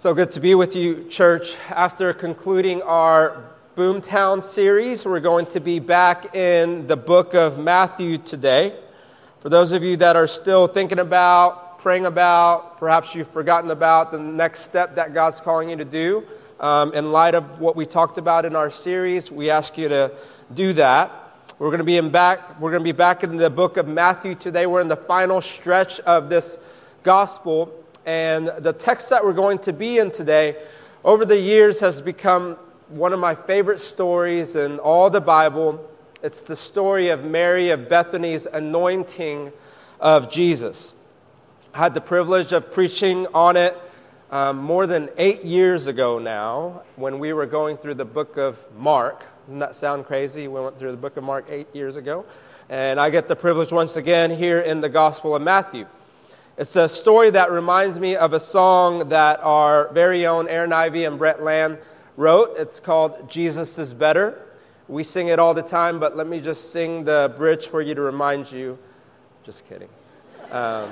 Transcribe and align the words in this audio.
So 0.00 0.14
good 0.14 0.30
to 0.30 0.40
be 0.40 0.54
with 0.54 0.74
you, 0.74 1.04
church. 1.10 1.58
After 1.68 2.14
concluding 2.14 2.80
our 2.80 3.44
Boomtown 3.76 4.42
series, 4.42 5.04
we're 5.04 5.20
going 5.20 5.44
to 5.48 5.60
be 5.60 5.78
back 5.78 6.34
in 6.34 6.86
the 6.86 6.96
book 6.96 7.34
of 7.34 7.58
Matthew 7.58 8.16
today. 8.16 8.74
For 9.40 9.50
those 9.50 9.72
of 9.72 9.82
you 9.82 9.98
that 9.98 10.16
are 10.16 10.26
still 10.26 10.66
thinking 10.66 11.00
about, 11.00 11.80
praying 11.80 12.06
about, 12.06 12.78
perhaps 12.78 13.14
you've 13.14 13.28
forgotten 13.28 13.70
about 13.70 14.10
the 14.10 14.18
next 14.18 14.60
step 14.60 14.94
that 14.94 15.12
God's 15.12 15.38
calling 15.38 15.68
you 15.68 15.76
to 15.76 15.84
do, 15.84 16.24
um, 16.60 16.94
in 16.94 17.12
light 17.12 17.34
of 17.34 17.60
what 17.60 17.76
we 17.76 17.84
talked 17.84 18.16
about 18.16 18.46
in 18.46 18.56
our 18.56 18.70
series, 18.70 19.30
we 19.30 19.50
ask 19.50 19.76
you 19.76 19.90
to 19.90 20.12
do 20.54 20.72
that. 20.72 21.12
We're 21.58 21.68
going 21.68 21.76
to 21.76 21.84
be 21.84 21.98
in 21.98 22.08
back. 22.08 22.58
We're 22.58 22.70
going 22.70 22.82
to 22.82 22.90
be 22.90 22.96
back 22.96 23.22
in 23.22 23.36
the 23.36 23.50
book 23.50 23.76
of 23.76 23.86
Matthew 23.86 24.34
today. 24.34 24.64
We're 24.64 24.80
in 24.80 24.88
the 24.88 24.96
final 24.96 25.42
stretch 25.42 26.00
of 26.00 26.30
this 26.30 26.58
gospel. 27.02 27.79
And 28.06 28.48
the 28.58 28.72
text 28.72 29.10
that 29.10 29.24
we're 29.24 29.32
going 29.32 29.58
to 29.60 29.72
be 29.72 29.98
in 29.98 30.10
today, 30.10 30.56
over 31.04 31.24
the 31.24 31.38
years, 31.38 31.80
has 31.80 32.00
become 32.00 32.56
one 32.88 33.12
of 33.12 33.20
my 33.20 33.34
favorite 33.34 33.80
stories 33.80 34.56
in 34.56 34.78
all 34.78 35.10
the 35.10 35.20
Bible. 35.20 35.88
It's 36.22 36.42
the 36.42 36.56
story 36.56 37.08
of 37.08 37.24
Mary 37.24 37.70
of 37.70 37.88
Bethany's 37.88 38.46
anointing 38.46 39.52
of 40.00 40.30
Jesus. 40.30 40.94
I 41.74 41.78
had 41.78 41.94
the 41.94 42.00
privilege 42.00 42.52
of 42.52 42.72
preaching 42.72 43.26
on 43.32 43.56
it 43.56 43.76
um, 44.30 44.58
more 44.58 44.86
than 44.86 45.08
eight 45.18 45.44
years 45.44 45.86
ago 45.86 46.18
now 46.18 46.82
when 46.96 47.18
we 47.18 47.32
were 47.32 47.46
going 47.46 47.76
through 47.76 47.94
the 47.94 48.04
book 48.04 48.36
of 48.36 48.64
Mark. 48.76 49.24
Doesn't 49.46 49.58
that 49.60 49.74
sound 49.74 50.06
crazy? 50.06 50.48
We 50.48 50.60
went 50.60 50.78
through 50.78 50.90
the 50.92 50.96
book 50.96 51.16
of 51.16 51.24
Mark 51.24 51.46
eight 51.48 51.74
years 51.74 51.96
ago. 51.96 52.24
And 52.68 52.98
I 52.98 53.10
get 53.10 53.28
the 53.28 53.36
privilege 53.36 53.72
once 53.72 53.96
again 53.96 54.30
here 54.30 54.60
in 54.60 54.80
the 54.80 54.88
Gospel 54.88 55.36
of 55.36 55.42
Matthew. 55.42 55.86
It's 56.60 56.76
a 56.76 56.90
story 56.90 57.30
that 57.30 57.50
reminds 57.50 57.98
me 57.98 58.16
of 58.16 58.34
a 58.34 58.38
song 58.38 59.08
that 59.08 59.40
our 59.42 59.90
very 59.94 60.26
own 60.26 60.46
Aaron 60.46 60.74
Ivey 60.74 61.06
and 61.06 61.16
Brett 61.16 61.42
Land 61.42 61.78
wrote. 62.18 62.54
It's 62.58 62.78
called 62.80 63.30
Jesus 63.30 63.78
is 63.78 63.94
Better. 63.94 64.38
We 64.86 65.02
sing 65.02 65.28
it 65.28 65.38
all 65.38 65.54
the 65.54 65.62
time, 65.62 65.98
but 65.98 66.18
let 66.18 66.26
me 66.26 66.38
just 66.38 66.70
sing 66.70 67.04
the 67.04 67.32
bridge 67.38 67.68
for 67.68 67.80
you 67.80 67.94
to 67.94 68.02
remind 68.02 68.52
you. 68.52 68.78
Just 69.42 69.66
kidding. 69.66 69.88
Um, 70.50 70.90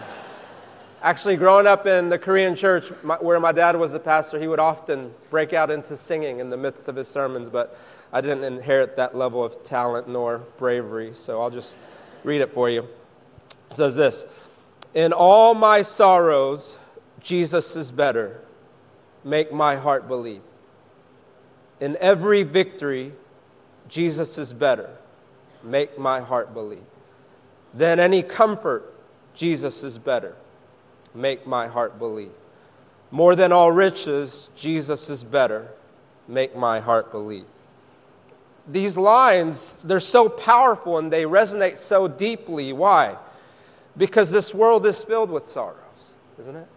actually, 1.02 1.36
growing 1.36 1.66
up 1.66 1.86
in 1.86 2.08
the 2.08 2.18
Korean 2.18 2.54
church 2.54 2.90
my, 3.02 3.16
where 3.16 3.38
my 3.38 3.52
dad 3.52 3.76
was 3.76 3.92
the 3.92 4.00
pastor, 4.00 4.40
he 4.40 4.48
would 4.48 4.60
often 4.60 5.12
break 5.28 5.52
out 5.52 5.70
into 5.70 5.96
singing 5.96 6.38
in 6.38 6.48
the 6.48 6.56
midst 6.56 6.88
of 6.88 6.96
his 6.96 7.08
sermons, 7.08 7.50
but 7.50 7.78
I 8.10 8.22
didn't 8.22 8.44
inherit 8.44 8.96
that 8.96 9.14
level 9.14 9.44
of 9.44 9.64
talent 9.64 10.08
nor 10.08 10.38
bravery, 10.56 11.12
so 11.12 11.42
I'll 11.42 11.50
just 11.50 11.76
read 12.24 12.40
it 12.40 12.54
for 12.54 12.70
you. 12.70 12.88
It 13.68 13.74
says 13.74 13.96
this. 13.96 14.47
In 14.94 15.12
all 15.12 15.54
my 15.54 15.82
sorrows, 15.82 16.78
Jesus 17.20 17.76
is 17.76 17.92
better. 17.92 18.40
Make 19.24 19.52
my 19.52 19.76
heart 19.76 20.08
believe. 20.08 20.42
In 21.80 21.96
every 22.00 22.42
victory, 22.42 23.12
Jesus 23.88 24.38
is 24.38 24.52
better. 24.52 24.90
Make 25.62 25.98
my 25.98 26.20
heart 26.20 26.54
believe. 26.54 26.84
Than 27.74 28.00
any 28.00 28.22
comfort, 28.22 28.94
Jesus 29.34 29.84
is 29.84 29.98
better. 29.98 30.34
Make 31.14 31.46
my 31.46 31.66
heart 31.66 31.98
believe. 31.98 32.32
More 33.10 33.34
than 33.34 33.52
all 33.52 33.72
riches, 33.72 34.50
Jesus 34.54 35.08
is 35.08 35.24
better. 35.24 35.68
Make 36.26 36.56
my 36.56 36.80
heart 36.80 37.10
believe. 37.10 37.46
These 38.66 38.98
lines, 38.98 39.78
they're 39.82 40.00
so 40.00 40.28
powerful 40.28 40.98
and 40.98 41.10
they 41.10 41.22
resonate 41.22 41.78
so 41.78 42.06
deeply. 42.06 42.72
Why? 42.72 43.16
Because 43.98 44.30
this 44.30 44.54
world 44.54 44.86
is 44.86 45.02
filled 45.02 45.30
with 45.30 45.48
sorrows, 45.48 46.14
isn't 46.38 46.56
it? 46.56 46.68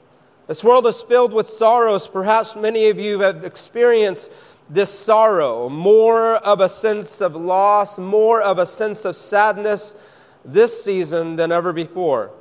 This 0.48 0.64
world 0.64 0.86
is 0.88 1.02
filled 1.02 1.32
with 1.32 1.48
sorrows. 1.48 2.08
Perhaps 2.08 2.56
many 2.56 2.90
of 2.90 3.00
you 3.00 3.22
have 3.22 3.46
experienced 3.46 4.34
this 4.70 4.90
sorrow, 4.90 5.70
more 5.70 6.36
of 6.38 6.60
a 6.60 6.68
sense 6.68 7.22
of 7.22 7.36
loss, 7.36 8.00
more 8.00 8.42
of 8.42 8.58
a 8.58 8.66
sense 8.66 9.06
of 9.06 9.16
sadness 9.16 9.96
this 10.44 10.84
season 10.84 11.36
than 11.36 11.52
ever 11.52 11.72
before. 11.72 12.32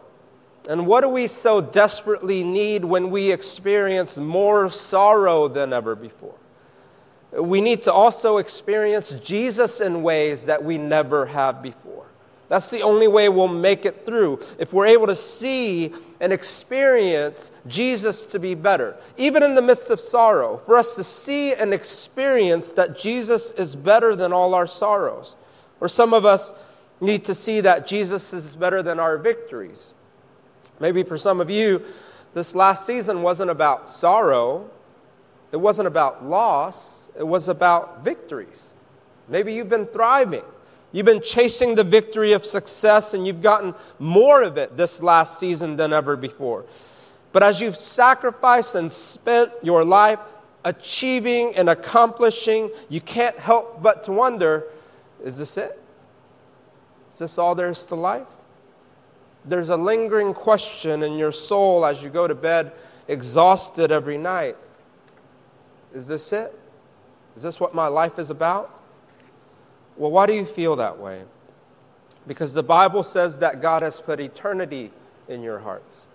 And 0.69 0.87
what 0.87 1.03
do 1.03 1.09
we 1.09 1.27
so 1.27 1.61
desperately 1.61 2.45
need 2.45 2.85
when 2.85 3.11
we 3.11 3.33
experience 3.33 4.19
more 4.19 4.69
sorrow 4.69 5.49
than 5.49 5.73
ever 5.73 5.95
before? 5.95 6.35
We 7.33 7.61
need 7.61 7.83
to 7.85 7.93
also 7.93 8.39
experience 8.39 9.13
Jesus 9.13 9.81
in 9.81 10.03
ways 10.03 10.47
that 10.47 10.65
we 10.65 10.79
never 10.79 11.27
have 11.27 11.63
before. 11.63 12.07
That's 12.51 12.69
the 12.69 12.83
only 12.83 13.07
way 13.07 13.29
we'll 13.29 13.47
make 13.47 13.87
it 13.87 14.05
through. 14.05 14.41
If 14.59 14.73
we're 14.73 14.89
able 14.89 15.07
to 15.07 15.15
see 15.15 15.95
and 16.21 16.33
experience 16.33 17.53
Jesus 17.69 18.27
to 18.27 18.41
be 18.41 18.57
better, 18.57 18.97
even 19.17 19.45
in 19.45 19.55
the 19.55 19.63
midst 19.63 19.89
of 19.89 20.01
sorrow, 20.01 20.57
for 20.57 20.77
us 20.77 20.97
to 20.97 21.05
see 21.05 21.55
and 21.55 21.73
experience 21.73 22.73
that 22.73 22.99
Jesus 22.99 23.53
is 23.53 23.77
better 23.77 24.17
than 24.17 24.33
all 24.33 24.53
our 24.55 24.67
sorrows. 24.67 25.37
Or 25.81 25.87
some 25.89 26.13
of 26.13 26.25
us 26.25 26.53
need 27.01 27.25
to 27.27 27.37
see 27.37 27.61
that 27.61 27.87
Jesus 27.87 28.33
is 28.33 28.57
better 28.57 28.83
than 28.83 28.99
our 28.99 29.17
victories. 29.17 29.95
Maybe 30.81 31.05
for 31.05 31.17
some 31.17 31.41
of 31.41 31.51
you, 31.51 31.85
this 32.35 32.57
last 32.57 32.85
season 32.85 33.23
wasn't 33.23 33.53
about 33.53 33.89
sorrow, 33.89 34.69
it 35.53 35.59
wasn't 35.59 35.87
about 35.87 36.25
loss, 36.25 37.11
it 37.17 37.29
was 37.29 37.47
about 37.47 38.03
victories. 38.03 38.75
Maybe 39.29 39.55
you've 39.55 39.69
been 39.69 39.87
thriving. 39.87 40.43
You've 40.93 41.07
been 41.07 41.23
chasing 41.23 41.77
the 41.77 41.85
victory 41.85 42.33
of 42.33 42.45
success 42.45 43.15
and 43.15 43.27
you've 43.27 43.43
gotten 43.43 43.75
more 43.99 44.43
of 44.43 44.57
it 44.57 44.77
this 44.77 45.03
last 45.03 45.39
season 45.39 45.77
than 45.77 45.93
ever 45.93 46.17
before. 46.17 46.65
But 47.33 47.43
as 47.43 47.61
you've 47.61 47.77
sacrificed 47.77 48.75
and 48.75 48.91
spent 48.91 49.53
your 49.63 49.85
life 49.85 50.19
achieving 50.65 51.55
and 51.55 51.71
accomplishing, 51.71 52.71
you 52.89 53.01
can't 53.01 53.39
help 53.39 53.83
but 53.83 54.03
to 54.05 54.13
wonder 54.13 54.65
is 55.23 55.37
this 55.39 55.57
it? 55.59 55.79
Is 57.13 57.19
this 57.19 57.39
all 57.39 57.55
there 57.55 57.71
is 57.71 57.85
to 57.87 57.95
life? 57.95 58.27
There's 59.45 59.69
a 59.69 59.77
lingering 59.77 60.35
question 60.35 61.03
in 61.03 61.19
your 61.19 61.33
soul 61.33 61.85
as 61.85 62.03
you 62.03 62.11
go 62.11 62.27
to 62.27 62.35
bed 62.35 62.73
exhausted 63.07 63.93
every 63.93 64.17
night. 64.17 64.57
Is 65.93 66.09
this 66.09 66.33
it? 66.33 66.59
Is 67.37 67.43
this 67.43 67.61
what 67.61 67.75
my 67.75 67.87
life 67.87 68.19
is 68.19 68.31
about? 68.31 68.80
Well, 70.01 70.11
why 70.11 70.25
do 70.25 70.33
you 70.33 70.47
feel 70.47 70.77
that 70.77 70.99
way? 70.99 71.25
Because 72.27 72.55
the 72.55 72.63
Bible 72.63 73.03
says 73.03 73.41
that 73.41 73.61
God 73.61 73.83
has 73.83 74.01
put 74.01 74.19
eternity 74.19 74.93
in 75.29 75.43
your 75.43 75.59
hearts. 75.59 76.07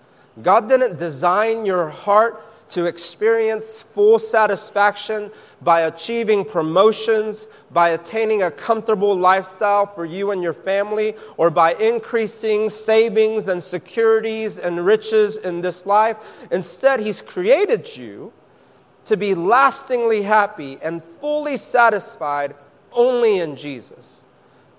God 0.41 0.67
didn't 0.67 0.97
design 0.97 1.67
your 1.67 1.89
heart 1.89 2.41
to 2.69 2.85
experience 2.85 3.83
full 3.83 4.17
satisfaction 4.17 5.29
by 5.61 5.81
achieving 5.81 6.43
promotions, 6.43 7.47
by 7.71 7.89
attaining 7.89 8.41
a 8.41 8.49
comfortable 8.49 9.13
lifestyle 9.15 9.85
for 9.85 10.03
you 10.03 10.31
and 10.31 10.41
your 10.41 10.53
family, 10.53 11.13
or 11.37 11.51
by 11.51 11.75
increasing 11.75 12.71
savings 12.71 13.47
and 13.47 13.61
securities 13.61 14.57
and 14.57 14.83
riches 14.83 15.37
in 15.37 15.61
this 15.61 15.85
life. 15.85 16.47
Instead, 16.49 17.01
He's 17.01 17.21
created 17.21 17.95
you 17.95 18.33
to 19.05 19.15
be 19.15 19.35
lastingly 19.35 20.23
happy 20.23 20.79
and 20.81 21.03
fully 21.03 21.55
satisfied 21.55 22.55
only 22.95 23.39
in 23.39 23.55
Jesus. 23.55 24.25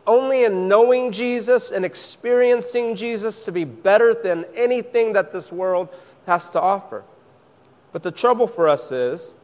Only 0.07 0.45
in 0.45 0.69
knowing 0.69 1.11
Jesus 1.11 1.73
and 1.73 1.85
experiencing 1.85 2.95
Jesus 2.95 3.45
to 3.45 3.53
be 3.53 3.65
better 3.65 4.15
than 4.15 4.45
anything 4.55 5.15
that 5.15 5.33
this 5.33 5.51
world 5.51 5.89
has 6.27 6.51
to 6.53 6.61
offer. 6.61 7.05
But 7.93 8.03
the 8.03 8.13
trouble 8.13 8.47
for 8.47 8.69
us 8.69 8.93
is, 8.93 9.35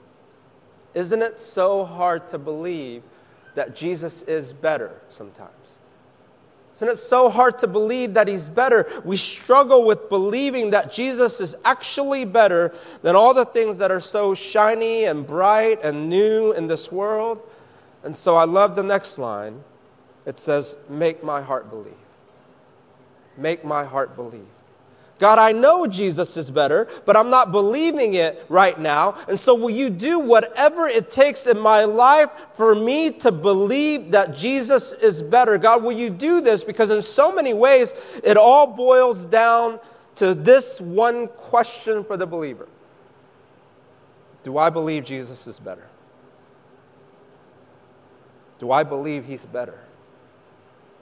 isn't 0.95 1.23
it 1.23 1.39
so 1.39 1.85
hard 1.85 2.29
to 2.29 2.39
believe 2.39 3.03
that 3.55 3.75
Jesus 3.75 4.23
is 4.23 4.53
better 4.53 5.01
sometimes? 5.09 5.79
Isn't 6.75 6.89
it 6.89 6.97
so 6.97 7.29
hard 7.29 7.59
to 7.59 7.67
believe 7.67 8.15
that 8.15 8.29
He's 8.29 8.49
better? 8.49 8.91
We 9.05 9.17
struggle 9.17 9.85
with 9.85 10.09
believing 10.09 10.71
that 10.71 10.93
Jesus 10.93 11.41
is 11.41 11.55
actually 11.65 12.25
better 12.25 12.75
than 13.03 13.15
all 13.15 13.35
the 13.35 13.45
things 13.45 13.79
that 13.79 13.91
are 13.91 14.01
so 14.01 14.35
shiny 14.35 15.05
and 15.05 15.27
bright 15.27 15.85
and 15.85 16.09
new 16.09 16.53
in 16.53 16.67
this 16.67 16.91
world. 16.91 17.43
And 18.05 18.15
so 18.15 18.37
I 18.37 18.45
love 18.45 18.77
the 18.77 18.83
next 18.83 19.19
line. 19.19 19.63
It 20.27 20.39
says, 20.39 20.77
Make 20.89 21.23
my 21.23 21.41
heart 21.43 21.71
believe. 21.71 21.95
Make 23.37 23.65
my 23.65 23.85
heart 23.85 24.17
believe. 24.17 24.47
God, 25.23 25.39
I 25.39 25.53
know 25.53 25.87
Jesus 25.87 26.37
is 26.37 26.51
better, 26.51 26.89
but 27.05 27.17
I'm 27.17 27.31
not 27.31 27.53
believing 27.53 28.15
it 28.15 28.45
right 28.49 28.77
now. 28.77 29.17
And 29.29 29.39
so, 29.39 29.55
will 29.55 29.71
you 29.71 29.89
do 29.89 30.19
whatever 30.19 30.89
it 30.89 31.11
takes 31.11 31.47
in 31.47 31.61
my 31.61 31.85
life 31.85 32.29
for 32.55 32.75
me 32.75 33.13
to 33.21 33.31
believe 33.31 34.11
that 34.11 34.35
Jesus 34.37 34.93
is 34.93 35.23
better? 35.23 35.59
God, 35.59 35.85
will 35.85 35.93
you 35.93 36.11
do 36.11 36.41
this? 36.41 36.65
Because, 36.65 36.91
in 36.91 37.03
so 37.03 37.33
many 37.33 37.55
ways, 37.55 37.95
it 38.25 38.37
all 38.37 38.67
boils 38.67 39.25
down 39.25 39.79
to 40.17 40.35
this 40.35 40.81
one 40.81 41.29
question 41.29 42.03
for 42.03 42.17
the 42.17 42.27
believer 42.27 42.69
Do 44.43 44.59
I 44.59 44.71
believe 44.71 45.05
Jesus 45.05 45.47
is 45.47 45.61
better? 45.61 45.87
Do 48.63 48.71
I 48.71 48.85
believe 48.85 49.27
He's 49.27 49.45
better? 49.45 49.77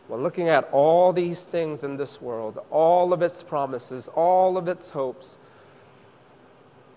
When 0.08 0.22
looking 0.22 0.48
at 0.48 0.70
all 0.72 1.12
these 1.12 1.44
things 1.44 1.84
in 1.84 1.98
this 1.98 2.18
world, 2.18 2.58
all 2.70 3.12
of 3.12 3.20
its 3.20 3.42
promises, 3.42 4.08
all 4.08 4.56
of 4.56 4.66
its 4.66 4.88
hopes, 4.88 5.36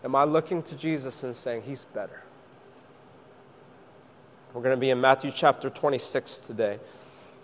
am 0.05 0.15
I 0.15 0.23
looking 0.23 0.63
to 0.63 0.77
Jesus 0.77 1.21
and 1.23 1.35
saying, 1.35 1.63
He's 1.63 1.83
better? 1.83 2.23
We're 4.53 4.61
going 4.61 4.77
to 4.77 4.79
be 4.79 4.89
in 4.89 5.01
Matthew 5.01 5.31
chapter 5.35 5.69
26 5.69 6.37
today. 6.37 6.79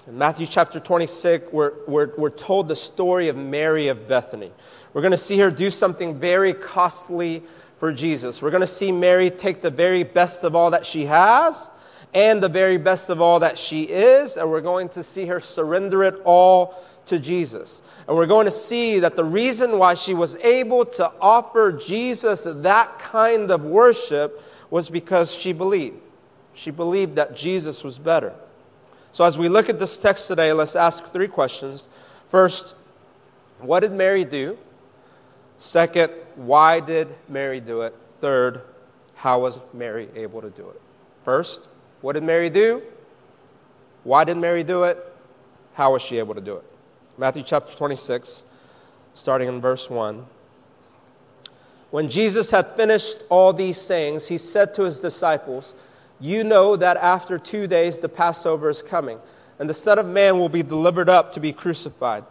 In 0.07 0.17
Matthew 0.17 0.47
chapter 0.47 0.79
26, 0.79 1.51
we're, 1.51 1.73
we're, 1.89 2.15
we're 2.15 2.29
told 2.29 2.69
the 2.69 2.75
story 2.75 3.27
of 3.27 3.35
Mary 3.35 3.89
of 3.89 4.07
Bethany. 4.07 4.53
We're 4.93 5.01
going 5.01 5.11
to 5.11 5.17
see 5.17 5.39
her 5.39 5.51
do 5.51 5.71
something 5.71 6.17
very 6.17 6.53
costly 6.53 7.43
for 7.79 7.91
Jesus. 7.91 8.41
We're 8.41 8.51
going 8.51 8.61
to 8.61 8.67
see 8.67 8.93
Mary 8.93 9.29
take 9.29 9.61
the 9.61 9.69
very 9.69 10.03
best 10.03 10.45
of 10.45 10.55
all 10.55 10.71
that 10.71 10.85
she 10.85 11.03
has 11.07 11.69
and 12.13 12.41
the 12.41 12.49
very 12.49 12.77
best 12.77 13.09
of 13.09 13.21
all 13.21 13.39
that 13.39 13.57
she 13.57 13.83
is, 13.83 14.35
and 14.35 14.49
we're 14.49 14.61
going 14.61 14.89
to 14.89 15.03
see 15.03 15.25
her 15.27 15.39
surrender 15.39 16.03
it 16.03 16.19
all 16.25 16.75
to 17.05 17.19
Jesus. 17.19 17.81
And 18.07 18.15
we're 18.15 18.25
going 18.25 18.45
to 18.45 18.51
see 18.51 18.99
that 18.99 19.15
the 19.15 19.23
reason 19.23 19.77
why 19.77 19.93
she 19.93 20.13
was 20.13 20.35
able 20.37 20.85
to 20.85 21.11
offer 21.21 21.71
Jesus 21.71 22.47
that 22.49 22.99
kind 22.99 23.51
of 23.51 23.63
worship 23.63 24.43
was 24.69 24.89
because 24.89 25.33
she 25.33 25.53
believed. 25.53 26.07
She 26.53 26.71
believed 26.71 27.15
that 27.15 27.35
Jesus 27.35 27.83
was 27.83 27.99
better. 27.99 28.33
So, 29.11 29.23
as 29.23 29.37
we 29.37 29.49
look 29.49 29.69
at 29.69 29.79
this 29.79 29.97
text 29.97 30.27
today, 30.27 30.53
let's 30.53 30.75
ask 30.75 31.05
three 31.05 31.27
questions. 31.27 31.87
First, 32.27 32.75
what 33.59 33.81
did 33.81 33.91
Mary 33.91 34.23
do? 34.23 34.57
Second, 35.57 36.11
why 36.35 36.79
did 36.79 37.07
Mary 37.27 37.59
do 37.59 37.81
it? 37.81 37.95
Third, 38.19 38.61
how 39.15 39.41
was 39.41 39.59
Mary 39.73 40.09
able 40.15 40.41
to 40.41 40.49
do 40.49 40.69
it? 40.69 40.81
First, 41.23 41.67
what 42.01 42.13
did 42.13 42.23
Mary 42.23 42.49
do? 42.49 42.81
Why 44.03 44.23
did 44.23 44.37
Mary 44.37 44.63
do 44.63 44.83
it? 44.83 44.97
How 45.73 45.93
was 45.93 46.01
she 46.01 46.17
able 46.19 46.35
to 46.35 46.41
do 46.41 46.57
it? 46.57 46.63
Matthew 47.17 47.43
chapter 47.43 47.75
26, 47.75 48.43
starting 49.13 49.47
in 49.49 49.59
verse 49.59 49.89
1. 49.89 50.25
When 51.91 52.09
Jesus 52.09 52.51
had 52.51 52.67
finished 52.75 53.23
all 53.29 53.51
these 53.51 53.79
sayings, 53.79 54.27
he 54.27 54.37
said 54.37 54.73
to 54.75 54.83
his 54.83 54.99
disciples, 54.99 55.73
You 56.19 56.43
know 56.43 56.75
that 56.75 56.97
after 56.97 57.37
two 57.37 57.67
days 57.67 57.97
the 57.97 58.09
Passover 58.09 58.69
is 58.69 58.83
coming, 58.83 59.19
and 59.57 59.69
the 59.69 59.73
Son 59.73 59.99
of 59.99 60.05
Man 60.05 60.37
will 60.37 60.49
be 60.49 60.63
delivered 60.63 61.09
up 61.09 61.31
to 61.33 61.39
be 61.39 61.51
crucified. 61.51 62.23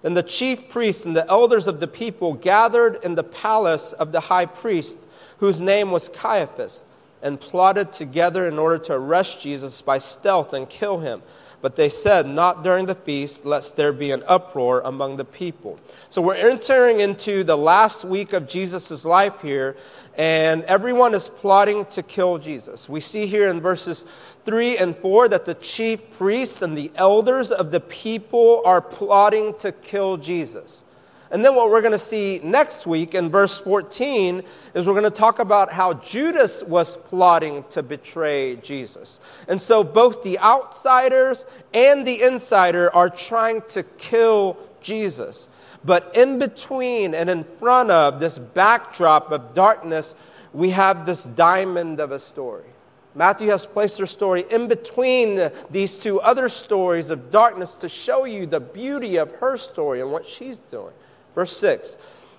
Then 0.00 0.14
the 0.14 0.22
chief 0.22 0.68
priests 0.68 1.06
and 1.06 1.16
the 1.16 1.28
elders 1.28 1.68
of 1.68 1.78
the 1.78 1.86
people 1.86 2.34
gathered 2.34 2.98
in 3.04 3.14
the 3.14 3.22
palace 3.22 3.92
of 3.92 4.10
the 4.10 4.20
high 4.20 4.46
priest, 4.46 4.98
whose 5.38 5.60
name 5.60 5.90
was 5.90 6.08
Caiaphas, 6.08 6.84
and 7.22 7.40
plotted 7.40 7.92
together 7.92 8.46
in 8.46 8.58
order 8.58 8.78
to 8.78 8.94
arrest 8.94 9.40
Jesus 9.40 9.80
by 9.82 9.98
stealth 9.98 10.52
and 10.52 10.68
kill 10.68 10.98
him. 11.00 11.22
But 11.62 11.76
they 11.76 11.88
said, 11.88 12.26
Not 12.26 12.64
during 12.64 12.86
the 12.86 12.96
feast, 12.96 13.46
lest 13.46 13.76
there 13.76 13.92
be 13.92 14.10
an 14.10 14.24
uproar 14.26 14.82
among 14.84 15.16
the 15.16 15.24
people. 15.24 15.78
So 16.10 16.20
we're 16.20 16.34
entering 16.34 16.98
into 16.98 17.44
the 17.44 17.56
last 17.56 18.04
week 18.04 18.32
of 18.32 18.48
Jesus' 18.48 19.04
life 19.04 19.40
here, 19.40 19.76
and 20.16 20.64
everyone 20.64 21.14
is 21.14 21.28
plotting 21.28 21.84
to 21.86 22.02
kill 22.02 22.38
Jesus. 22.38 22.88
We 22.88 22.98
see 23.00 23.26
here 23.26 23.48
in 23.48 23.60
verses 23.60 24.04
3 24.44 24.76
and 24.76 24.96
4 24.96 25.28
that 25.28 25.46
the 25.46 25.54
chief 25.54 26.10
priests 26.18 26.62
and 26.62 26.76
the 26.76 26.90
elders 26.96 27.52
of 27.52 27.70
the 27.70 27.80
people 27.80 28.60
are 28.64 28.80
plotting 28.80 29.54
to 29.58 29.70
kill 29.70 30.16
Jesus. 30.16 30.84
And 31.32 31.42
then 31.42 31.54
what 31.56 31.70
we're 31.70 31.80
going 31.80 31.92
to 31.92 31.98
see 31.98 32.40
next 32.44 32.86
week 32.86 33.14
in 33.14 33.30
verse 33.30 33.58
14 33.58 34.42
is 34.74 34.86
we're 34.86 34.92
going 34.92 35.04
to 35.04 35.10
talk 35.10 35.38
about 35.38 35.72
how 35.72 35.94
Judas 35.94 36.62
was 36.62 36.94
plotting 36.94 37.64
to 37.70 37.82
betray 37.82 38.56
Jesus. 38.56 39.18
And 39.48 39.58
so 39.58 39.82
both 39.82 40.22
the 40.22 40.38
outsiders 40.40 41.46
and 41.72 42.06
the 42.06 42.22
insider 42.22 42.94
are 42.94 43.08
trying 43.08 43.62
to 43.70 43.82
kill 43.82 44.58
Jesus. 44.82 45.48
But 45.82 46.14
in 46.14 46.38
between 46.38 47.14
and 47.14 47.30
in 47.30 47.44
front 47.44 47.90
of 47.90 48.20
this 48.20 48.38
backdrop 48.38 49.32
of 49.32 49.54
darkness, 49.54 50.14
we 50.52 50.68
have 50.70 51.06
this 51.06 51.24
diamond 51.24 51.98
of 51.98 52.12
a 52.12 52.18
story. 52.18 52.66
Matthew 53.14 53.48
has 53.48 53.64
placed 53.64 53.98
her 53.98 54.06
story 54.06 54.44
in 54.50 54.68
between 54.68 55.50
these 55.70 55.98
two 55.98 56.20
other 56.20 56.50
stories 56.50 57.08
of 57.08 57.30
darkness 57.30 57.74
to 57.76 57.88
show 57.88 58.26
you 58.26 58.44
the 58.44 58.60
beauty 58.60 59.16
of 59.16 59.30
her 59.36 59.56
story 59.56 60.02
and 60.02 60.12
what 60.12 60.26
she's 60.26 60.58
doing. 60.70 60.92
Verse 61.34 61.56
6 61.56 61.98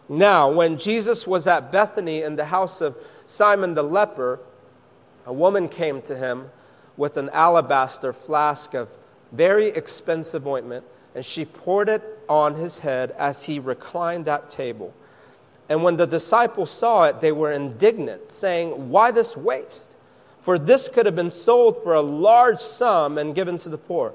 Now, 0.10 0.52
when 0.52 0.78
Jesus 0.78 1.28
was 1.28 1.48
at 1.48 1.72
Bethany 1.72 2.22
in 2.22 2.36
the 2.36 2.46
house 2.46 2.82
of 2.82 2.98
Simon 3.26 3.74
the 3.74 3.84
leper, 3.84 4.40
a 5.26 5.34
woman 5.34 5.70
came 5.70 6.02
to 6.04 6.16
him 6.16 6.50
with 6.98 7.18
an 7.18 7.30
alabaster 7.30 8.14
flask 8.14 8.74
of 8.74 8.98
very 9.32 9.68
expensive 9.68 10.46
ointment, 10.46 10.86
and 11.16 11.26
she 11.26 11.46
poured 11.46 11.90
it 11.90 12.04
on 12.30 12.56
his 12.56 12.80
head 12.80 13.12
as 13.12 13.46
he 13.46 13.60
reclined 13.60 14.28
at 14.28 14.50
table. 14.50 14.94
And 15.70 15.82
when 15.82 15.98
the 15.98 16.06
disciples 16.06 16.70
saw 16.70 17.06
it, 17.06 17.22
they 17.22 17.32
were 17.32 17.52
indignant, 17.52 18.32
saying, 18.32 18.90
Why 18.90 19.12
this 19.12 19.36
waste? 19.36 19.96
For 20.42 20.60
this 20.60 20.90
could 20.90 21.06
have 21.06 21.16
been 21.16 21.30
sold 21.30 21.82
for 21.82 21.94
a 21.94 22.02
large 22.02 22.60
sum 22.60 23.18
and 23.18 23.34
given 23.34 23.58
to 23.60 23.70
the 23.70 23.78
poor. 23.78 24.14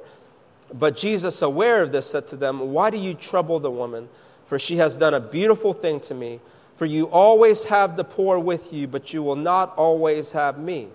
But 0.73 0.95
Jesus, 0.95 1.41
aware 1.41 1.83
of 1.83 1.91
this, 1.91 2.11
said 2.11 2.29
to 2.29 2.37
them, 2.37 2.73
Why 2.73 2.91
do 2.91 2.99
you 2.99 3.15
trouble 3.15 3.59
the 3.59 3.71
woman? 3.71 4.11
For 4.49 4.59
she 4.59 4.79
has 4.79 4.97
done 4.97 5.15
a 5.15 5.21
beautiful 5.21 5.73
thing 5.73 6.01
to 6.01 6.15
me. 6.15 6.41
For 6.77 6.87
you 6.87 7.05
always 7.05 7.65
have 7.65 7.97
the 7.97 8.05
poor 8.05 8.39
with 8.39 8.73
you, 8.73 8.87
but 8.89 9.13
you 9.13 9.23
will 9.23 9.37
not 9.37 9.75
always 9.77 10.33
have 10.33 10.59
me. 10.59 10.89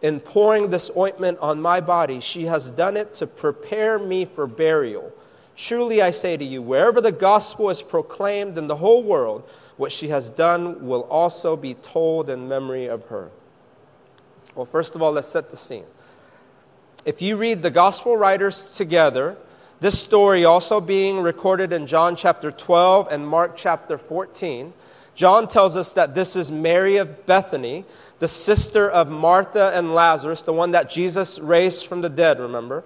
In 0.00 0.20
pouring 0.20 0.70
this 0.70 0.90
ointment 0.96 1.38
on 1.40 1.60
my 1.60 1.80
body, 1.80 2.20
she 2.20 2.44
has 2.46 2.70
done 2.70 2.96
it 2.96 3.14
to 3.14 3.26
prepare 3.26 3.98
me 3.98 4.24
for 4.24 4.46
burial. 4.46 5.12
Truly 5.56 6.00
I 6.02 6.10
say 6.10 6.36
to 6.36 6.44
you, 6.44 6.62
wherever 6.62 7.00
the 7.00 7.12
gospel 7.12 7.70
is 7.70 7.82
proclaimed 7.82 8.56
in 8.58 8.66
the 8.68 8.76
whole 8.76 9.02
world, 9.02 9.48
what 9.76 9.92
she 9.92 10.08
has 10.08 10.30
done 10.30 10.86
will 10.86 11.02
also 11.02 11.56
be 11.56 11.74
told 11.74 12.28
in 12.28 12.48
memory 12.48 12.86
of 12.86 13.06
her. 13.06 13.30
Well, 14.54 14.66
first 14.66 14.94
of 14.94 15.02
all, 15.02 15.12
let's 15.12 15.28
set 15.28 15.50
the 15.50 15.56
scene. 15.56 15.84
If 17.04 17.22
you 17.22 17.36
read 17.36 17.62
the 17.62 17.70
gospel 17.70 18.16
writers 18.16 18.72
together, 18.72 19.36
this 19.82 19.98
story 19.98 20.44
also 20.44 20.80
being 20.80 21.18
recorded 21.18 21.72
in 21.72 21.88
John 21.88 22.14
chapter 22.14 22.52
12 22.52 23.08
and 23.10 23.26
Mark 23.26 23.56
chapter 23.56 23.98
14. 23.98 24.72
John 25.16 25.48
tells 25.48 25.74
us 25.74 25.92
that 25.94 26.14
this 26.14 26.36
is 26.36 26.52
Mary 26.52 26.98
of 26.98 27.26
Bethany, 27.26 27.84
the 28.20 28.28
sister 28.28 28.88
of 28.88 29.10
Martha 29.10 29.72
and 29.74 29.92
Lazarus, 29.92 30.42
the 30.42 30.52
one 30.52 30.70
that 30.70 30.88
Jesus 30.88 31.40
raised 31.40 31.86
from 31.86 32.00
the 32.00 32.08
dead, 32.08 32.38
remember? 32.38 32.84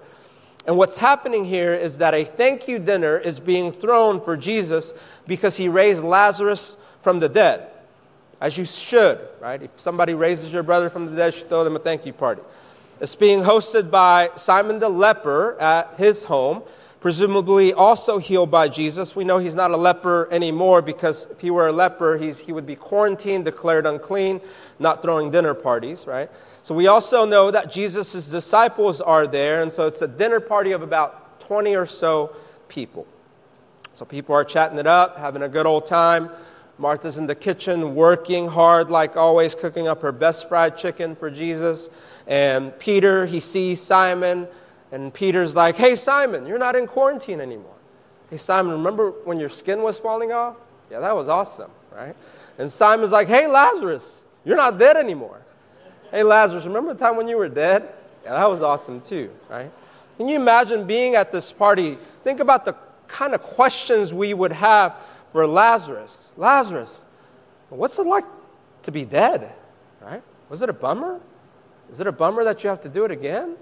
And 0.65 0.75
what's 0.75 0.97
happening 0.97 1.45
here 1.45 1.71
is 1.71 1.99
that 1.99 2.15
a 2.15 2.23
thank 2.23 2.67
you 2.67 2.79
dinner 2.79 3.15
is 3.15 3.39
being 3.39 3.71
thrown 3.71 4.19
for 4.19 4.35
Jesus 4.35 4.95
because 5.27 5.55
he 5.55 5.69
raised 5.69 6.03
Lazarus 6.03 6.77
from 7.03 7.19
the 7.19 7.29
dead. 7.29 7.67
As 8.41 8.57
you 8.57 8.65
should, 8.65 9.19
right? 9.39 9.61
If 9.61 9.79
somebody 9.79 10.15
raises 10.15 10.51
your 10.51 10.63
brother 10.63 10.89
from 10.89 11.05
the 11.05 11.15
dead, 11.15 11.35
you 11.35 11.41
throw 11.41 11.63
them 11.63 11.75
a 11.75 11.79
thank 11.79 12.07
you 12.07 12.13
party. 12.13 12.41
It's 12.99 13.15
being 13.15 13.41
hosted 13.41 13.91
by 13.91 14.31
Simon 14.35 14.79
the 14.79 14.89
leper 14.89 15.61
at 15.61 15.93
his 15.97 16.23
home 16.23 16.63
presumably 17.07 17.71
also 17.71 18.17
healed 18.17 18.51
by 18.51 18.67
Jesus. 18.67 19.15
We 19.15 19.23
know 19.23 19.37
he's 19.37 19.55
not 19.55 19.71
a 19.71 19.77
leper 19.77 20.27
anymore 20.29 20.81
because 20.81 21.25
if 21.31 21.39
he 21.39 21.49
were 21.49 21.69
a 21.69 21.71
leper, 21.71 22.17
he 22.17 22.51
would 22.51 22.65
be 22.65 22.75
quarantined, 22.75 23.45
declared 23.45 23.87
unclean, 23.87 24.41
not 24.77 25.01
throwing 25.01 25.31
dinner 25.31 25.53
parties, 25.53 26.05
right? 26.05 26.29
So 26.63 26.75
we 26.75 26.87
also 26.87 27.25
know 27.25 27.49
that 27.49 27.71
Jesus' 27.71 28.29
disciples 28.29 28.99
are 28.99 29.25
there, 29.25 29.61
and 29.61 29.71
so 29.71 29.87
it's 29.87 30.01
a 30.01 30.07
dinner 30.09 30.41
party 30.41 30.73
of 30.73 30.81
about 30.81 31.39
20 31.39 31.77
or 31.77 31.85
so 31.85 32.35
people. 32.67 33.07
So 33.93 34.03
people 34.03 34.35
are 34.35 34.43
chatting 34.43 34.77
it 34.77 34.85
up, 34.85 35.17
having 35.17 35.43
a 35.43 35.47
good 35.47 35.65
old 35.65 35.85
time. 35.85 36.29
Martha's 36.77 37.17
in 37.17 37.25
the 37.25 37.35
kitchen 37.35 37.95
working 37.95 38.49
hard, 38.49 38.91
like 38.91 39.15
always, 39.15 39.55
cooking 39.55 39.87
up 39.87 40.01
her 40.01 40.11
best 40.11 40.49
fried 40.49 40.75
chicken 40.75 41.15
for 41.15 41.31
Jesus. 41.31 41.89
And 42.27 42.77
Peter, 42.79 43.25
he 43.27 43.39
sees 43.39 43.81
Simon 43.81 44.49
and 44.91 45.13
Peter's 45.13 45.55
like, 45.55 45.75
Hey, 45.75 45.95
Simon, 45.95 46.45
you're 46.45 46.59
not 46.59 46.75
in 46.75 46.87
quarantine 46.87 47.41
anymore. 47.41 47.75
Hey, 48.29 48.37
Simon, 48.37 48.73
remember 48.73 49.11
when 49.23 49.39
your 49.39 49.49
skin 49.49 49.81
was 49.81 49.99
falling 49.99 50.31
off? 50.31 50.57
Yeah, 50.91 50.99
that 50.99 51.15
was 51.15 51.27
awesome, 51.27 51.71
right? 51.93 52.15
And 52.57 52.71
Simon's 52.71 53.11
like, 53.11 53.27
Hey, 53.27 53.47
Lazarus, 53.47 54.23
you're 54.43 54.57
not 54.57 54.77
dead 54.77 54.97
anymore. 54.97 55.41
Hey, 56.11 56.23
Lazarus, 56.23 56.65
remember 56.65 56.93
the 56.93 56.99
time 56.99 57.17
when 57.17 57.27
you 57.27 57.37
were 57.37 57.49
dead? 57.49 57.93
Yeah, 58.23 58.31
that 58.31 58.49
was 58.49 58.61
awesome 58.61 59.01
too, 59.01 59.31
right? 59.49 59.71
Can 60.17 60.27
you 60.27 60.35
imagine 60.35 60.87
being 60.87 61.15
at 61.15 61.31
this 61.31 61.51
party? 61.51 61.97
Think 62.23 62.39
about 62.39 62.65
the 62.65 62.75
kind 63.07 63.33
of 63.33 63.41
questions 63.41 64.13
we 64.13 64.33
would 64.33 64.51
have 64.51 64.95
for 65.31 65.45
Lazarus. 65.45 66.33
Lazarus, 66.37 67.05
what's 67.69 67.99
it 67.99 68.07
like 68.07 68.25
to 68.83 68.91
be 68.91 69.05
dead, 69.05 69.53
right? 70.01 70.23
Was 70.49 70.61
it 70.61 70.69
a 70.69 70.73
bummer? 70.73 71.21
Is 71.91 71.99
it 71.99 72.07
a 72.07 72.11
bummer 72.11 72.43
that 72.43 72.63
you 72.63 72.69
have 72.69 72.81
to 72.81 72.89
do 72.89 73.05
it 73.05 73.11
again? 73.11 73.55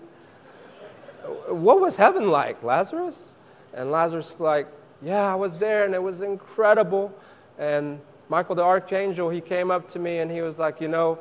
What 1.49 1.79
was 1.79 1.97
heaven 1.97 2.29
like, 2.29 2.63
Lazarus? 2.63 3.35
And 3.73 3.91
Lazarus 3.91 4.39
like, 4.39 4.67
yeah, 5.01 5.31
I 5.31 5.35
was 5.35 5.59
there 5.59 5.85
and 5.85 5.93
it 5.93 6.01
was 6.01 6.21
incredible. 6.21 7.13
And 7.57 7.99
Michael 8.29 8.55
the 8.55 8.63
archangel, 8.63 9.29
he 9.29 9.41
came 9.41 9.71
up 9.71 9.87
to 9.89 9.99
me 9.99 10.19
and 10.19 10.31
he 10.31 10.41
was 10.41 10.59
like, 10.59 10.81
you 10.81 10.87
know, 10.87 11.19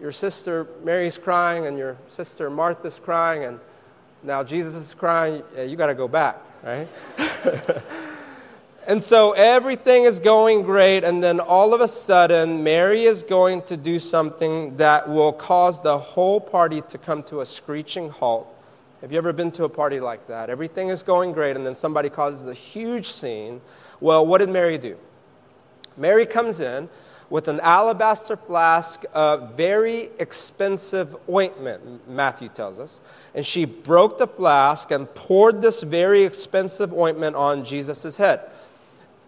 your 0.00 0.12
sister 0.12 0.66
Mary's 0.82 1.18
crying 1.18 1.66
and 1.66 1.76
your 1.76 1.96
sister 2.08 2.48
Martha's 2.50 2.98
crying 2.98 3.44
and 3.44 3.60
now 4.22 4.42
Jesus 4.42 4.74
is 4.74 4.94
crying. 4.94 5.42
Yeah, 5.56 5.64
you 5.64 5.76
got 5.76 5.86
to 5.86 5.94
go 5.94 6.08
back, 6.08 6.38
right? 6.62 6.88
And 8.86 9.02
so 9.02 9.32
everything 9.32 10.04
is 10.04 10.18
going 10.18 10.62
great, 10.62 11.04
and 11.04 11.22
then 11.22 11.38
all 11.38 11.74
of 11.74 11.80
a 11.80 11.86
sudden, 11.86 12.64
Mary 12.64 13.02
is 13.02 13.22
going 13.22 13.62
to 13.62 13.76
do 13.76 13.98
something 13.98 14.78
that 14.78 15.08
will 15.08 15.32
cause 15.32 15.82
the 15.82 15.98
whole 15.98 16.40
party 16.40 16.80
to 16.88 16.98
come 16.98 17.22
to 17.24 17.40
a 17.40 17.46
screeching 17.46 18.08
halt. 18.08 18.52
Have 19.00 19.12
you 19.12 19.18
ever 19.18 19.32
been 19.32 19.50
to 19.52 19.64
a 19.64 19.68
party 19.68 19.98
like 19.98 20.26
that? 20.26 20.50
Everything 20.50 20.88
is 20.88 21.02
going 21.02 21.32
great, 21.32 21.56
and 21.56 21.66
then 21.66 21.74
somebody 21.74 22.10
causes 22.10 22.46
a 22.46 22.52
huge 22.52 23.06
scene. 23.06 23.62
Well, 23.98 24.26
what 24.26 24.38
did 24.38 24.50
Mary 24.50 24.76
do? 24.76 24.98
Mary 25.96 26.26
comes 26.26 26.60
in 26.60 26.88
with 27.30 27.48
an 27.48 27.60
alabaster 27.60 28.36
flask 28.36 29.04
of 29.14 29.54
very 29.54 30.10
expensive 30.18 31.16
ointment, 31.30 32.06
Matthew 32.08 32.48
tells 32.50 32.78
us. 32.78 33.00
And 33.34 33.46
she 33.46 33.64
broke 33.64 34.18
the 34.18 34.26
flask 34.26 34.90
and 34.90 35.12
poured 35.14 35.62
this 35.62 35.82
very 35.82 36.24
expensive 36.24 36.92
ointment 36.92 37.36
on 37.36 37.64
Jesus' 37.64 38.18
head. 38.18 38.40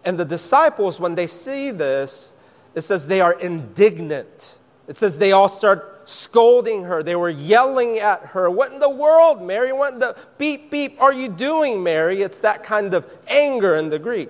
And 0.05 0.19
the 0.19 0.25
disciples, 0.25 0.99
when 0.99 1.15
they 1.15 1.27
see 1.27 1.71
this, 1.71 2.35
it 2.75 2.81
says 2.81 3.07
they 3.07 3.21
are 3.21 3.39
indignant. 3.39 4.57
It 4.87 4.97
says 4.97 5.17
they 5.17 5.31
all 5.31 5.49
start 5.49 5.92
scolding 6.05 6.83
her. 6.83 7.03
They 7.03 7.15
were 7.15 7.29
yelling 7.29 7.99
at 7.99 8.27
her. 8.27 8.49
What 8.49 8.73
in 8.73 8.79
the 8.79 8.89
world, 8.89 9.41
Mary? 9.41 9.71
What 9.73 9.93
in 9.93 9.99
the 9.99 10.17
beep, 10.37 10.71
beep 10.71 11.01
are 11.01 11.13
you 11.13 11.29
doing, 11.29 11.83
Mary? 11.83 12.21
It's 12.21 12.39
that 12.41 12.63
kind 12.63 12.93
of 12.93 13.05
anger 13.27 13.75
in 13.75 13.89
the 13.89 13.99
Greek. 13.99 14.29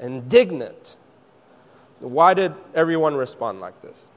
Indignant. 0.00 0.96
Why 2.00 2.34
did 2.34 2.54
everyone 2.74 3.14
respond 3.14 3.60
like 3.60 3.80
this? 3.82 4.08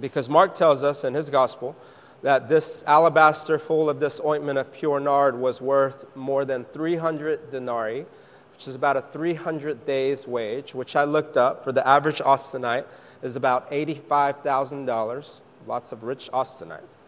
Because 0.00 0.28
Mark 0.28 0.54
tells 0.54 0.82
us 0.82 1.04
in 1.04 1.14
his 1.14 1.30
gospel 1.30 1.76
that 2.22 2.48
this 2.48 2.82
alabaster 2.86 3.58
full 3.58 3.88
of 3.88 4.00
this 4.00 4.20
ointment 4.24 4.58
of 4.58 4.72
pure 4.72 4.98
nard 4.98 5.38
was 5.38 5.62
worth 5.62 6.04
more 6.16 6.44
than 6.44 6.64
300 6.64 7.50
denarii 7.50 8.06
which 8.58 8.66
is 8.66 8.74
about 8.74 8.96
a 8.96 9.00
300 9.00 9.86
days 9.86 10.26
wage, 10.26 10.74
which 10.74 10.96
I 10.96 11.04
looked 11.04 11.36
up 11.36 11.62
for 11.62 11.70
the 11.70 11.86
average 11.86 12.18
Austinite 12.18 12.86
is 13.22 13.36
about 13.36 13.70
$85,000. 13.70 15.40
Lots 15.68 15.92
of 15.92 16.02
rich 16.02 16.30
Austinites. 16.32 17.02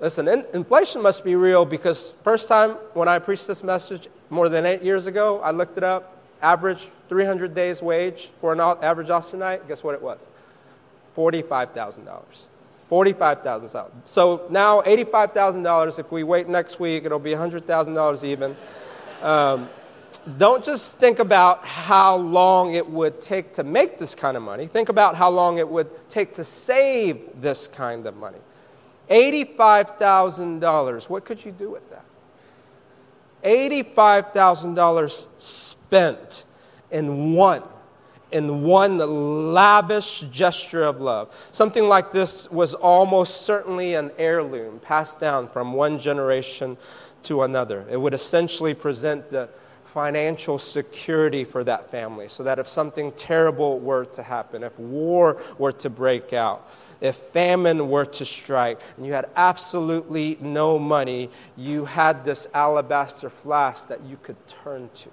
Listen, 0.00 0.26
in, 0.26 0.44
inflation 0.52 1.00
must 1.00 1.22
be 1.22 1.36
real 1.36 1.64
because 1.64 2.10
first 2.24 2.48
time 2.48 2.72
when 2.94 3.06
I 3.06 3.20
preached 3.20 3.46
this 3.46 3.62
message 3.62 4.08
more 4.28 4.48
than 4.48 4.66
eight 4.66 4.82
years 4.82 5.06
ago, 5.06 5.40
I 5.40 5.52
looked 5.52 5.78
it 5.78 5.84
up. 5.84 6.18
Average 6.42 6.90
300 7.08 7.54
days 7.54 7.80
wage 7.80 8.30
for 8.40 8.52
an 8.52 8.58
average 8.58 9.06
Austinite. 9.06 9.68
Guess 9.68 9.84
what 9.84 9.94
it 9.94 10.02
was? 10.02 10.28
$45,000. 11.16 12.10
$45,000. 12.90 13.90
So 14.02 14.46
now 14.50 14.80
$85,000. 14.82 15.98
If 16.00 16.10
we 16.10 16.24
wait 16.24 16.48
next 16.48 16.80
week, 16.80 17.04
it'll 17.04 17.20
be 17.20 17.30
$100,000 17.30 18.24
even. 18.24 18.56
Um, 19.22 19.70
don't 20.38 20.64
just 20.64 20.96
think 20.96 21.18
about 21.18 21.64
how 21.66 22.16
long 22.16 22.74
it 22.74 22.88
would 22.88 23.20
take 23.20 23.52
to 23.54 23.64
make 23.64 23.98
this 23.98 24.14
kind 24.14 24.36
of 24.36 24.42
money. 24.42 24.66
Think 24.66 24.88
about 24.88 25.16
how 25.16 25.30
long 25.30 25.58
it 25.58 25.68
would 25.68 26.08
take 26.08 26.34
to 26.34 26.44
save 26.44 27.40
this 27.40 27.66
kind 27.66 28.06
of 28.06 28.16
money. 28.16 28.38
$85,000. 29.10 31.08
What 31.08 31.24
could 31.24 31.44
you 31.44 31.52
do 31.52 31.70
with 31.70 31.88
that? 31.90 32.04
$85,000 33.42 35.26
spent 35.36 36.44
in 36.90 37.34
one, 37.34 37.62
in 38.32 38.62
one 38.62 38.96
lavish 39.52 40.20
gesture 40.30 40.84
of 40.84 41.00
love. 41.00 41.48
Something 41.52 41.86
like 41.86 42.12
this 42.12 42.50
was 42.50 42.72
almost 42.72 43.42
certainly 43.42 43.94
an 43.94 44.10
heirloom 44.16 44.78
passed 44.78 45.20
down 45.20 45.48
from 45.48 45.74
one 45.74 45.98
generation 45.98 46.78
to 47.24 47.42
another. 47.42 47.84
It 47.90 48.00
would 48.00 48.14
essentially 48.14 48.72
present 48.72 49.30
the 49.30 49.50
financial 49.94 50.58
security 50.58 51.44
for 51.44 51.62
that 51.62 51.88
family 51.88 52.26
so 52.26 52.42
that 52.42 52.58
if 52.58 52.68
something 52.68 53.12
terrible 53.12 53.78
were 53.78 54.04
to 54.04 54.24
happen, 54.24 54.64
if 54.64 54.76
war 54.76 55.40
were 55.56 55.70
to 55.70 55.88
break 55.88 56.32
out, 56.32 56.68
if 57.00 57.14
famine 57.14 57.88
were 57.88 58.04
to 58.04 58.24
strike, 58.24 58.80
and 58.96 59.06
you 59.06 59.12
had 59.12 59.30
absolutely 59.36 60.36
no 60.40 60.80
money, 60.80 61.30
you 61.56 61.84
had 61.84 62.24
this 62.24 62.48
alabaster 62.54 63.30
flask 63.30 63.86
that 63.86 64.02
you 64.02 64.18
could 64.20 64.48
turn 64.48 64.90
to. 64.94 65.10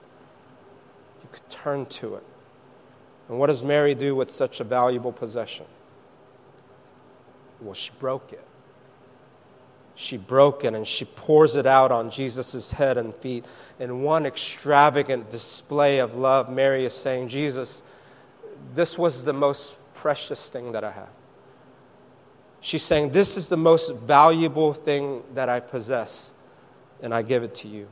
You 1.22 1.30
could 1.32 1.48
turn 1.48 1.86
to 1.86 2.16
it. 2.16 2.24
And 3.30 3.38
what 3.38 3.48
does 3.48 3.64
Mary 3.64 3.94
do 3.94 4.16
with 4.16 4.32
such 4.32 4.60
a 4.62 4.64
valuable 4.64 5.12
possession? 5.12 5.68
Well, 7.62 7.76
she 7.76 7.92
broke 8.00 8.34
it 8.34 8.44
she 9.96 10.18
broke 10.18 10.64
it 10.64 10.74
and 10.74 10.88
she 10.88 11.06
pours 11.06 11.56
it 11.56 11.66
out 11.66 11.92
on 11.92 12.10
Jesus' 12.10 12.72
head 12.72 12.98
and 12.98 13.14
feet. 13.14 13.46
In 13.80 14.02
one 14.02 14.26
extravagant 14.26 15.30
display 15.30 16.00
of 16.00 16.16
love, 16.16 16.50
Mary 16.50 16.86
is 16.86 16.94
saying, 16.94 17.28
Jesus, 17.28 17.84
this 18.74 18.98
was 18.98 19.24
the 19.24 19.34
most 19.34 19.78
precious 19.94 20.50
thing 20.50 20.72
that 20.72 20.84
I 20.84 20.92
have. 20.92 21.10
She's 22.62 22.84
saying, 22.84 23.12
This 23.12 23.38
is 23.38 23.50
the 23.50 23.58
most 23.58 23.94
valuable 23.94 24.74
thing 24.74 25.24
that 25.34 25.50
I 25.50 25.60
possess, 25.60 26.34
and 27.02 27.14
I 27.14 27.24
give 27.24 27.44
it 27.44 27.56
to 27.56 27.68
you. 27.68 27.88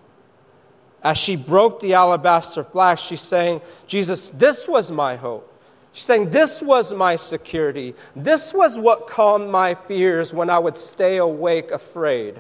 As 1.03 1.17
she 1.17 1.35
broke 1.35 1.79
the 1.79 1.93
alabaster 1.93 2.63
flask, 2.63 3.03
she's 3.03 3.21
saying, 3.21 3.61
Jesus, 3.87 4.29
this 4.29 4.67
was 4.67 4.91
my 4.91 5.15
hope. 5.15 5.45
She's 5.93 6.05
saying, 6.05 6.29
This 6.29 6.61
was 6.61 6.93
my 6.93 7.15
security. 7.15 7.95
This 8.15 8.53
was 8.53 8.77
what 8.77 9.07
calmed 9.07 9.49
my 9.49 9.75
fears 9.75 10.33
when 10.33 10.49
I 10.49 10.59
would 10.59 10.77
stay 10.77 11.17
awake 11.17 11.71
afraid. 11.71 12.39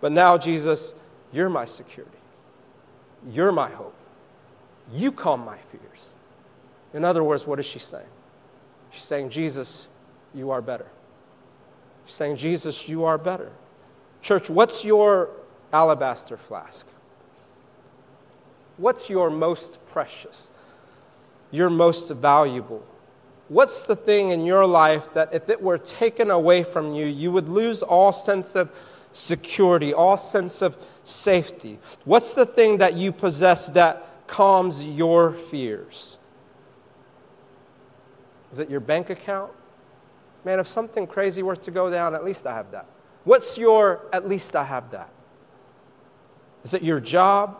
But 0.00 0.12
now, 0.12 0.38
Jesus, 0.38 0.94
you're 1.32 1.48
my 1.48 1.64
security. 1.64 2.16
You're 3.30 3.52
my 3.52 3.70
hope. 3.70 3.94
You 4.92 5.12
calm 5.12 5.44
my 5.44 5.58
fears. 5.58 6.14
In 6.94 7.04
other 7.04 7.22
words, 7.24 7.46
what 7.46 7.58
is 7.58 7.66
she 7.66 7.78
saying? 7.78 8.06
She's 8.90 9.04
saying, 9.04 9.30
Jesus, 9.30 9.88
you 10.34 10.50
are 10.50 10.62
better. 10.62 10.86
She's 12.06 12.14
saying, 12.14 12.36
Jesus, 12.36 12.88
you 12.88 13.04
are 13.04 13.18
better. 13.18 13.50
Church, 14.22 14.48
what's 14.48 14.84
your 14.84 15.30
alabaster 15.72 16.36
flask? 16.36 16.86
What's 18.78 19.10
your 19.10 19.30
most 19.30 19.84
precious? 19.86 20.50
You're 21.50 21.70
most 21.70 22.10
valuable? 22.10 22.84
What's 23.48 23.86
the 23.86 23.96
thing 23.96 24.30
in 24.30 24.44
your 24.44 24.66
life 24.66 25.12
that 25.14 25.32
if 25.32 25.48
it 25.48 25.62
were 25.62 25.78
taken 25.78 26.30
away 26.30 26.62
from 26.62 26.92
you, 26.92 27.06
you 27.06 27.32
would 27.32 27.48
lose 27.48 27.82
all 27.82 28.12
sense 28.12 28.54
of 28.54 28.70
security, 29.12 29.94
all 29.94 30.18
sense 30.18 30.60
of 30.60 30.76
safety? 31.04 31.78
What's 32.04 32.34
the 32.34 32.44
thing 32.44 32.78
that 32.78 32.94
you 32.94 33.10
possess 33.10 33.68
that 33.70 34.26
calms 34.26 34.86
your 34.86 35.32
fears? 35.32 36.18
Is 38.52 38.58
it 38.58 38.68
your 38.68 38.80
bank 38.80 39.08
account? 39.10 39.52
Man, 40.44 40.58
if 40.58 40.66
something 40.66 41.06
crazy 41.06 41.42
were 41.42 41.56
to 41.56 41.70
go 41.70 41.90
down, 41.90 42.14
at 42.14 42.24
least 42.24 42.46
I 42.46 42.54
have 42.54 42.70
that. 42.70 42.86
What's 43.24 43.58
your, 43.58 44.06
at 44.12 44.28
least 44.28 44.54
I 44.54 44.64
have 44.64 44.90
that? 44.90 45.10
Is 46.64 46.74
it 46.74 46.82
your 46.82 47.00
job? 47.00 47.58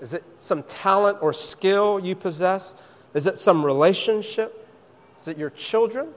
Is 0.00 0.14
it 0.14 0.24
some 0.38 0.62
talent 0.62 1.18
or 1.20 1.32
skill 1.32 1.98
you 1.98 2.14
possess? 2.14 2.76
Is 3.16 3.26
it 3.26 3.38
some 3.38 3.64
relationship? 3.64 4.68
Is 5.18 5.26
it 5.26 5.38
your 5.38 5.48
children? 5.48 6.08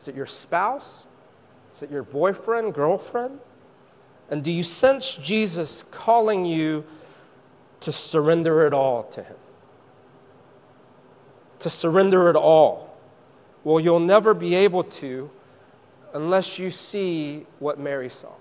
Is 0.00 0.08
it 0.08 0.16
your 0.16 0.26
spouse? 0.26 1.06
Is 1.72 1.84
it 1.84 1.90
your 1.92 2.02
boyfriend, 2.02 2.74
girlfriend? 2.74 3.38
And 4.28 4.42
do 4.42 4.50
you 4.50 4.64
sense 4.64 5.14
Jesus 5.14 5.84
calling 5.84 6.44
you 6.44 6.84
to 7.78 7.92
surrender 7.92 8.66
it 8.66 8.74
all 8.74 9.04
to 9.04 9.22
Him? 9.22 9.36
To 11.60 11.70
surrender 11.70 12.28
it 12.28 12.34
all. 12.34 12.96
Well, 13.62 13.78
you'll 13.78 14.00
never 14.00 14.34
be 14.34 14.56
able 14.56 14.82
to 14.82 15.30
unless 16.12 16.58
you 16.58 16.72
see 16.72 17.46
what 17.60 17.78
Mary 17.78 18.08
saw, 18.08 18.32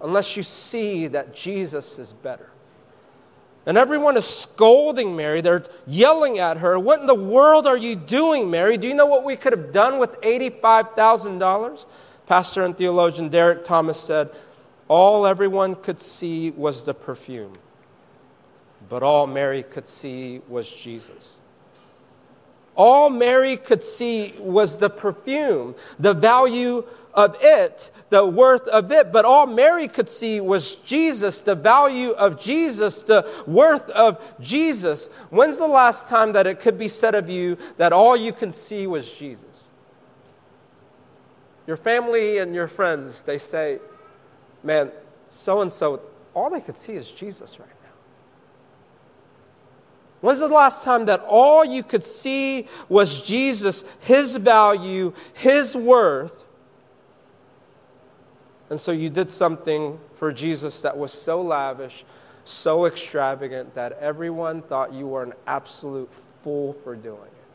unless 0.00 0.38
you 0.38 0.42
see 0.42 1.06
that 1.08 1.34
Jesus 1.34 1.98
is 1.98 2.14
better. 2.14 2.48
And 3.66 3.78
everyone 3.78 4.16
is 4.16 4.26
scolding 4.26 5.16
Mary. 5.16 5.40
They're 5.40 5.64
yelling 5.86 6.38
at 6.38 6.58
her. 6.58 6.78
What 6.78 7.00
in 7.00 7.06
the 7.06 7.14
world 7.14 7.66
are 7.66 7.76
you 7.76 7.96
doing, 7.96 8.50
Mary? 8.50 8.76
Do 8.76 8.86
you 8.86 8.94
know 8.94 9.06
what 9.06 9.24
we 9.24 9.36
could 9.36 9.52
have 9.52 9.72
done 9.72 9.98
with 9.98 10.20
$85,000? 10.20 11.86
Pastor 12.26 12.64
and 12.64 12.76
theologian 12.76 13.28
Derek 13.28 13.64
Thomas 13.64 13.98
said, 13.98 14.30
All 14.88 15.26
everyone 15.26 15.76
could 15.76 16.00
see 16.00 16.50
was 16.50 16.84
the 16.84 16.94
perfume, 16.94 17.54
but 18.88 19.02
all 19.02 19.26
Mary 19.26 19.62
could 19.62 19.88
see 19.88 20.40
was 20.48 20.74
Jesus. 20.74 21.40
All 22.76 23.08
Mary 23.08 23.56
could 23.56 23.84
see 23.84 24.34
was 24.38 24.78
the 24.78 24.90
perfume, 24.90 25.74
the 25.98 26.12
value 26.12 26.84
of 27.14 27.36
it, 27.40 27.90
the 28.10 28.26
worth 28.26 28.66
of 28.68 28.90
it. 28.92 29.12
But 29.12 29.24
all 29.24 29.46
Mary 29.46 29.88
could 29.88 30.08
see 30.08 30.40
was 30.40 30.76
Jesus, 30.76 31.40
the 31.40 31.54
value 31.54 32.10
of 32.10 32.40
Jesus, 32.40 33.02
the 33.02 33.28
worth 33.46 33.88
of 33.90 34.20
Jesus. 34.40 35.08
When's 35.30 35.58
the 35.58 35.66
last 35.66 36.08
time 36.08 36.32
that 36.32 36.46
it 36.46 36.60
could 36.60 36.78
be 36.78 36.88
said 36.88 37.14
of 37.14 37.30
you 37.30 37.56
that 37.76 37.92
all 37.92 38.16
you 38.16 38.32
can 38.32 38.52
see 38.52 38.86
was 38.86 39.16
Jesus? 39.16 39.70
Your 41.66 41.76
family 41.76 42.38
and 42.38 42.54
your 42.54 42.68
friends, 42.68 43.22
they 43.22 43.38
say, 43.38 43.78
man, 44.62 44.92
so 45.28 45.62
and 45.62 45.72
so, 45.72 46.00
all 46.34 46.50
they 46.50 46.60
could 46.60 46.76
see 46.76 46.94
is 46.94 47.10
Jesus 47.10 47.58
right 47.58 47.68
now. 47.68 47.74
When's 50.20 50.40
the 50.40 50.48
last 50.48 50.84
time 50.84 51.06
that 51.06 51.24
all 51.26 51.64
you 51.64 51.82
could 51.82 52.04
see 52.04 52.68
was 52.88 53.22
Jesus, 53.22 53.84
His 54.00 54.36
value, 54.36 55.12
His 55.34 55.76
worth? 55.76 56.43
And 58.74 58.80
so 58.80 58.90
you 58.90 59.08
did 59.08 59.30
something 59.30 60.00
for 60.16 60.32
Jesus 60.32 60.82
that 60.82 60.96
was 60.96 61.12
so 61.12 61.40
lavish, 61.40 62.04
so 62.44 62.86
extravagant, 62.86 63.72
that 63.76 63.92
everyone 64.00 64.62
thought 64.62 64.92
you 64.92 65.06
were 65.06 65.22
an 65.22 65.32
absolute 65.46 66.12
fool 66.12 66.72
for 66.72 66.96
doing 66.96 67.20
it. 67.22 67.46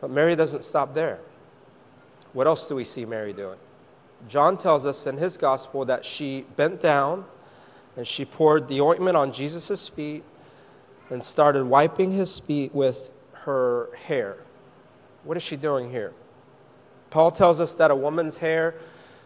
But 0.00 0.08
Mary 0.08 0.34
doesn't 0.34 0.64
stop 0.64 0.94
there. 0.94 1.18
What 2.32 2.46
else 2.46 2.68
do 2.68 2.74
we 2.74 2.84
see 2.84 3.04
Mary 3.04 3.34
doing? 3.34 3.58
John 4.30 4.56
tells 4.56 4.86
us 4.86 5.06
in 5.06 5.18
his 5.18 5.36
gospel 5.36 5.84
that 5.84 6.02
she 6.06 6.46
bent 6.56 6.80
down 6.80 7.26
and 7.98 8.06
she 8.06 8.24
poured 8.24 8.66
the 8.66 8.80
ointment 8.80 9.14
on 9.14 9.30
Jesus' 9.30 9.88
feet 9.88 10.24
and 11.10 11.22
started 11.22 11.64
wiping 11.64 12.12
his 12.12 12.40
feet 12.40 12.74
with 12.74 13.12
her 13.44 13.90
hair. 14.06 14.38
What 15.24 15.36
is 15.36 15.42
she 15.42 15.58
doing 15.58 15.90
here? 15.90 16.14
Paul 17.10 17.30
tells 17.32 17.60
us 17.60 17.74
that 17.74 17.90
a 17.90 17.96
woman's 17.96 18.38
hair 18.38 18.74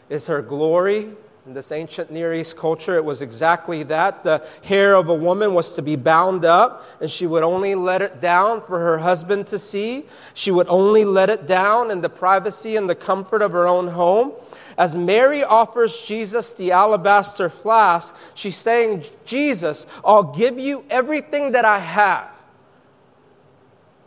is 0.09 0.27
her 0.27 0.43
glory. 0.43 1.11
In 1.47 1.53
this 1.53 1.71
ancient 1.71 2.11
Near 2.11 2.33
East 2.33 2.57
culture, 2.57 2.97
it 2.97 3.05
was 3.05 3.21
exactly 3.21 3.83
that. 3.85 4.25
The 4.25 4.47
hair 4.63 4.95
of 4.95 5.11
a 5.11 5.15
woman 5.15 5.53
was 5.53 5.75
to 5.75 5.83
be 5.83 5.95
bound 5.95 6.47
up, 6.47 6.87
and 7.03 7.11
she 7.11 7.27
would 7.27 7.43
only 7.43 7.75
let 7.75 8.01
it 8.01 8.23
down 8.23 8.63
for 8.63 8.79
her 8.79 8.97
husband 8.97 9.47
to 9.49 9.59
see. 9.59 10.07
She 10.33 10.51
would 10.51 10.69
only 10.69 11.05
let 11.05 11.29
it 11.29 11.47
down 11.47 11.91
in 11.91 12.01
the 12.01 12.09
privacy 12.09 12.77
and 12.77 12.89
the 12.89 12.95
comfort 12.95 13.43
of 13.43 13.53
her 13.53 13.67
own 13.67 13.89
home. 13.89 14.33
As 14.79 14.97
Mary 14.97 15.45
offers 15.45 16.07
Jesus 16.07 16.55
the 16.55 16.73
alabaster 16.73 17.51
flask, 17.51 18.17
she's 18.35 18.57
saying, 18.57 19.05
Jesus, 19.27 19.87
I'll 20.03 20.33
give 20.33 20.59
you 20.59 20.85
everything 20.89 21.53
that 21.53 21.67
I 21.67 21.79
have. 21.79 22.31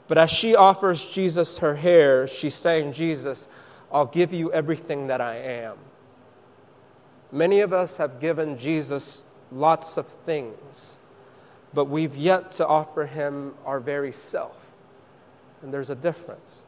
But 0.07 0.17
as 0.17 0.31
she 0.31 0.55
offers 0.55 1.05
Jesus 1.09 1.59
her 1.59 1.75
hair, 1.75 2.27
she's 2.27 2.55
saying, 2.55 2.93
Jesus, 2.93 3.47
I'll 3.97 4.05
give 4.05 4.31
you 4.31 4.53
everything 4.53 5.07
that 5.07 5.21
I 5.21 5.37
am. 5.37 5.75
Many 7.31 7.61
of 7.61 7.73
us 7.73 7.97
have 7.97 8.19
given 8.19 8.55
Jesus 8.55 9.23
lots 9.51 9.97
of 9.97 10.05
things, 10.05 10.99
but 11.73 11.85
we've 11.85 12.15
yet 12.15 12.51
to 12.53 12.67
offer 12.67 13.07
him 13.07 13.55
our 13.65 13.79
very 13.79 14.11
self. 14.11 14.71
And 15.63 15.73
there's 15.73 15.89
a 15.89 15.95
difference. 15.95 16.63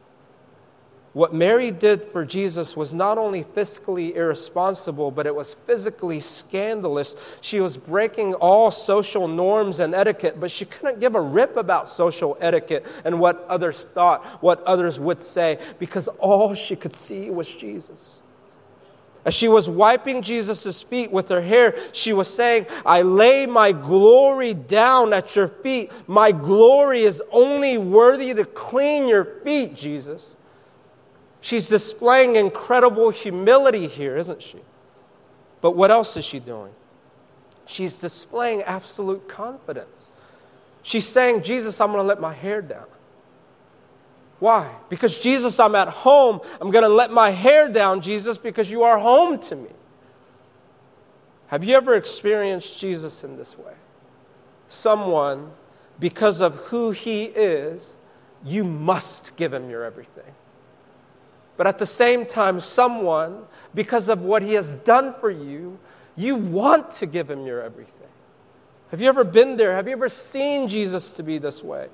What 1.12 1.34
Mary 1.34 1.72
did 1.72 2.04
for 2.04 2.24
Jesus 2.24 2.76
was 2.76 2.94
not 2.94 3.18
only 3.18 3.42
fiscally 3.42 4.14
irresponsible, 4.14 5.10
but 5.10 5.26
it 5.26 5.34
was 5.34 5.54
physically 5.54 6.20
scandalous. 6.20 7.16
She 7.40 7.58
was 7.58 7.76
breaking 7.76 8.34
all 8.34 8.70
social 8.70 9.26
norms 9.26 9.80
and 9.80 9.92
etiquette, 9.92 10.38
but 10.38 10.52
she 10.52 10.66
couldn't 10.66 11.00
give 11.00 11.16
a 11.16 11.20
rip 11.20 11.56
about 11.56 11.88
social 11.88 12.38
etiquette 12.40 12.86
and 13.04 13.18
what 13.18 13.44
others 13.48 13.86
thought, 13.86 14.24
what 14.40 14.62
others 14.62 15.00
would 15.00 15.24
say, 15.24 15.58
because 15.80 16.06
all 16.18 16.54
she 16.54 16.76
could 16.76 16.94
see 16.94 17.28
was 17.28 17.52
Jesus. 17.52 18.22
As 19.24 19.34
she 19.34 19.48
was 19.48 19.68
wiping 19.68 20.22
Jesus' 20.22 20.80
feet 20.80 21.10
with 21.10 21.28
her 21.28 21.42
hair, 21.42 21.74
she 21.92 22.12
was 22.12 22.32
saying, 22.32 22.66
I 22.86 23.02
lay 23.02 23.46
my 23.46 23.72
glory 23.72 24.54
down 24.54 25.12
at 25.12 25.34
your 25.34 25.48
feet. 25.48 25.90
My 26.06 26.30
glory 26.32 27.00
is 27.00 27.20
only 27.32 27.76
worthy 27.78 28.32
to 28.32 28.44
clean 28.44 29.08
your 29.08 29.24
feet, 29.44 29.74
Jesus. 29.74 30.36
She's 31.40 31.68
displaying 31.68 32.36
incredible 32.36 33.10
humility 33.10 33.86
here, 33.86 34.16
isn't 34.16 34.42
she? 34.42 34.58
But 35.60 35.72
what 35.72 35.90
else 35.90 36.16
is 36.16 36.24
she 36.24 36.38
doing? 36.38 36.72
She's 37.66 38.00
displaying 38.00 38.62
absolute 38.62 39.28
confidence. 39.28 40.10
She's 40.82 41.06
saying, 41.06 41.42
Jesus, 41.42 41.80
I'm 41.80 41.88
going 41.88 41.98
to 41.98 42.08
let 42.08 42.20
my 42.20 42.32
hair 42.32 42.62
down. 42.62 42.86
Why? 44.38 44.70
Because 44.88 45.20
Jesus, 45.20 45.60
I'm 45.60 45.74
at 45.74 45.88
home. 45.88 46.40
I'm 46.60 46.70
going 46.70 46.84
to 46.84 46.88
let 46.88 47.10
my 47.10 47.30
hair 47.30 47.68
down, 47.68 48.00
Jesus, 48.00 48.38
because 48.38 48.70
you 48.70 48.82
are 48.82 48.98
home 48.98 49.38
to 49.40 49.56
me. 49.56 49.68
Have 51.48 51.62
you 51.62 51.76
ever 51.76 51.94
experienced 51.94 52.80
Jesus 52.80 53.22
in 53.22 53.36
this 53.36 53.58
way? 53.58 53.74
Someone, 54.68 55.50
because 55.98 56.40
of 56.40 56.54
who 56.56 56.92
he 56.92 57.24
is, 57.24 57.96
you 58.44 58.64
must 58.64 59.36
give 59.36 59.52
him 59.52 59.68
your 59.68 59.84
everything. 59.84 60.32
But 61.60 61.66
at 61.66 61.76
the 61.76 61.84
same 61.84 62.24
time, 62.24 62.58
someone, 62.58 63.42
because 63.74 64.08
of 64.08 64.22
what 64.22 64.40
he 64.40 64.54
has 64.54 64.76
done 64.76 65.12
for 65.12 65.30
you, 65.30 65.78
you 66.16 66.36
want 66.36 66.90
to 66.92 67.04
give 67.04 67.28
him 67.28 67.44
your 67.44 67.60
everything. 67.60 68.08
Have 68.90 69.02
you 69.02 69.10
ever 69.10 69.24
been 69.24 69.58
there? 69.58 69.74
Have 69.74 69.86
you 69.86 69.92
ever 69.92 70.08
seen 70.08 70.68
Jesus 70.68 71.12
to 71.12 71.22
be 71.22 71.36
this 71.36 71.62
way? 71.62 71.88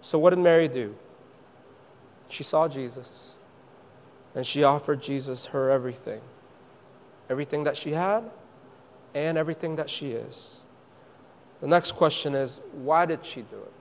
So, 0.00 0.18
what 0.18 0.30
did 0.30 0.40
Mary 0.40 0.66
do? 0.66 0.96
She 2.28 2.42
saw 2.42 2.66
Jesus 2.66 3.36
and 4.34 4.44
she 4.44 4.64
offered 4.64 5.00
Jesus 5.00 5.46
her 5.46 5.70
everything 5.70 6.20
everything 7.30 7.62
that 7.62 7.76
she 7.76 7.92
had 7.92 8.28
and 9.14 9.38
everything 9.38 9.76
that 9.76 9.88
she 9.88 10.10
is. 10.10 10.64
The 11.60 11.68
next 11.68 11.92
question 11.92 12.34
is 12.34 12.60
why 12.72 13.06
did 13.06 13.24
she 13.24 13.42
do 13.42 13.56
it? 13.56 13.72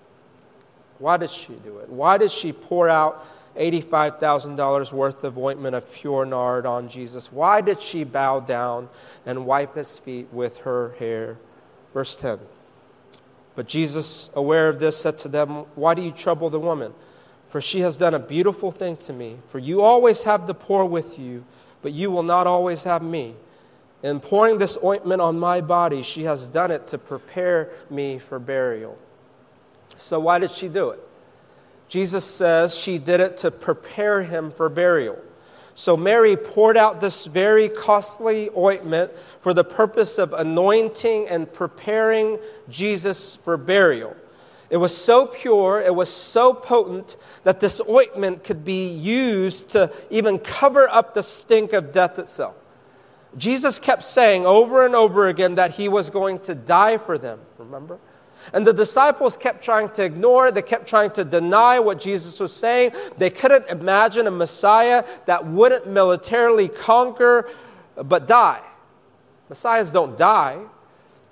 Why 1.00 1.18
did 1.18 1.32
she 1.32 1.54
do 1.54 1.80
it? 1.80 1.90
Why 1.90 2.20
did 2.20 2.30
she 2.30 2.54
pour 2.54 2.88
out 2.88 3.26
$85,000 3.58 4.92
worth 4.92 5.24
of 5.24 5.38
ointment 5.38 5.76
of 5.76 5.92
pure 5.94 6.26
nard 6.26 6.66
on 6.66 6.90
Jesus. 6.90 7.32
Why 7.32 7.62
did 7.62 7.82
she 7.82 8.04
bow 8.04 8.40
down 8.40 8.90
and 9.26 9.46
wipe 9.46 9.76
his 9.76 10.00
feet 10.00 10.28
with 10.32 10.58
her 10.58 10.96
hair? 11.00 11.38
Verse 11.94 12.16
10. 12.16 12.40
But 13.56 13.68
Jesus, 13.68 14.32
aware 14.34 14.70
of 14.70 14.80
this, 14.80 14.98
said 14.98 15.18
to 15.20 15.28
them, 15.28 15.50
Why 15.76 15.94
do 15.94 16.02
you 16.02 16.12
trouble 16.12 16.50
the 16.50 16.60
woman? 16.60 16.94
For 17.50 17.62
she 17.62 17.82
has 17.82 17.96
done 17.96 18.16
a 18.16 18.20
beautiful 18.20 18.72
thing 18.72 18.98
to 18.98 19.14
me. 19.14 19.38
For 19.48 19.60
you 19.60 19.82
always 19.82 20.24
have 20.24 20.48
the 20.48 20.56
poor 20.56 20.86
with 20.86 21.20
you, 21.20 21.46
but 21.84 21.94
you 21.94 22.10
will 22.10 22.24
not 22.24 22.48
always 22.48 22.84
have 22.84 23.04
me. 23.04 23.36
In 24.02 24.20
pouring 24.20 24.58
this 24.58 24.78
ointment 24.84 25.22
on 25.22 25.40
my 25.40 25.62
body, 25.62 26.02
she 26.02 26.24
has 26.24 26.50
done 26.50 26.72
it 26.72 26.88
to 26.88 26.98
prepare 26.98 27.70
me 27.90 28.18
for 28.18 28.40
burial. 28.40 28.98
So, 29.98 30.20
why 30.20 30.40
did 30.40 30.52
she 30.52 30.68
do 30.68 30.90
it? 30.90 31.00
Jesus 31.94 32.26
says 32.26 32.76
she 32.76 32.98
did 32.98 33.20
it 33.20 33.38
to 33.38 33.52
prepare 33.52 34.24
him 34.24 34.50
for 34.50 34.68
burial. 34.68 35.20
So 35.76 35.96
Mary 35.96 36.36
poured 36.36 36.76
out 36.76 37.00
this 37.00 37.26
very 37.26 37.70
costly 37.70 38.50
ointment 38.58 39.12
for 39.42 39.54
the 39.54 39.64
purpose 39.64 40.18
of 40.18 40.34
anointing 40.34 41.28
and 41.28 41.54
preparing 41.54 42.40
Jesus 42.68 43.36
for 43.36 43.58
burial. 43.58 44.16
It 44.72 44.78
was 44.78 44.98
so 44.98 45.28
pure, 45.28 45.84
it 45.84 45.94
was 45.94 46.10
so 46.10 46.52
potent 46.52 47.16
that 47.44 47.60
this 47.60 47.80
ointment 47.88 48.44
could 48.44 48.66
be 48.66 48.88
used 48.88 49.70
to 49.74 49.94
even 50.10 50.40
cover 50.40 50.90
up 50.90 51.14
the 51.14 51.22
stink 51.22 51.74
of 51.74 51.92
death 51.92 52.18
itself. 52.18 52.56
Jesus 53.38 53.78
kept 53.78 54.04
saying 54.04 54.48
over 54.48 54.84
and 54.84 54.96
over 54.96 55.28
again 55.28 55.54
that 55.56 55.76
he 55.76 55.90
was 55.90 56.10
going 56.10 56.40
to 56.40 56.56
die 56.56 56.98
for 56.98 57.20
them, 57.20 57.40
remember? 57.60 58.00
And 58.52 58.68
the 58.68 58.74
disciples 58.74 59.38
kept 59.38 59.64
trying 59.64 59.90
to 59.90 60.04
ignore 60.04 60.48
it. 60.48 60.56
They 60.56 60.62
kept 60.62 60.88
trying 60.88 61.12
to 61.12 61.24
deny 61.24 61.80
what 61.80 62.00
Jesus 62.00 62.40
was 62.40 62.54
saying. 62.54 62.92
They 63.18 63.30
couldn't 63.30 63.70
imagine 63.70 64.28
a 64.28 64.32
Messiah 64.32 65.06
that 65.26 65.46
wouldn't 65.46 65.88
militarily 65.88 66.68
conquer 66.68 67.50
but 67.96 68.28
die. 68.28 68.62
Messiahs 69.50 69.92
don't 69.92 70.18
die. 70.18 70.60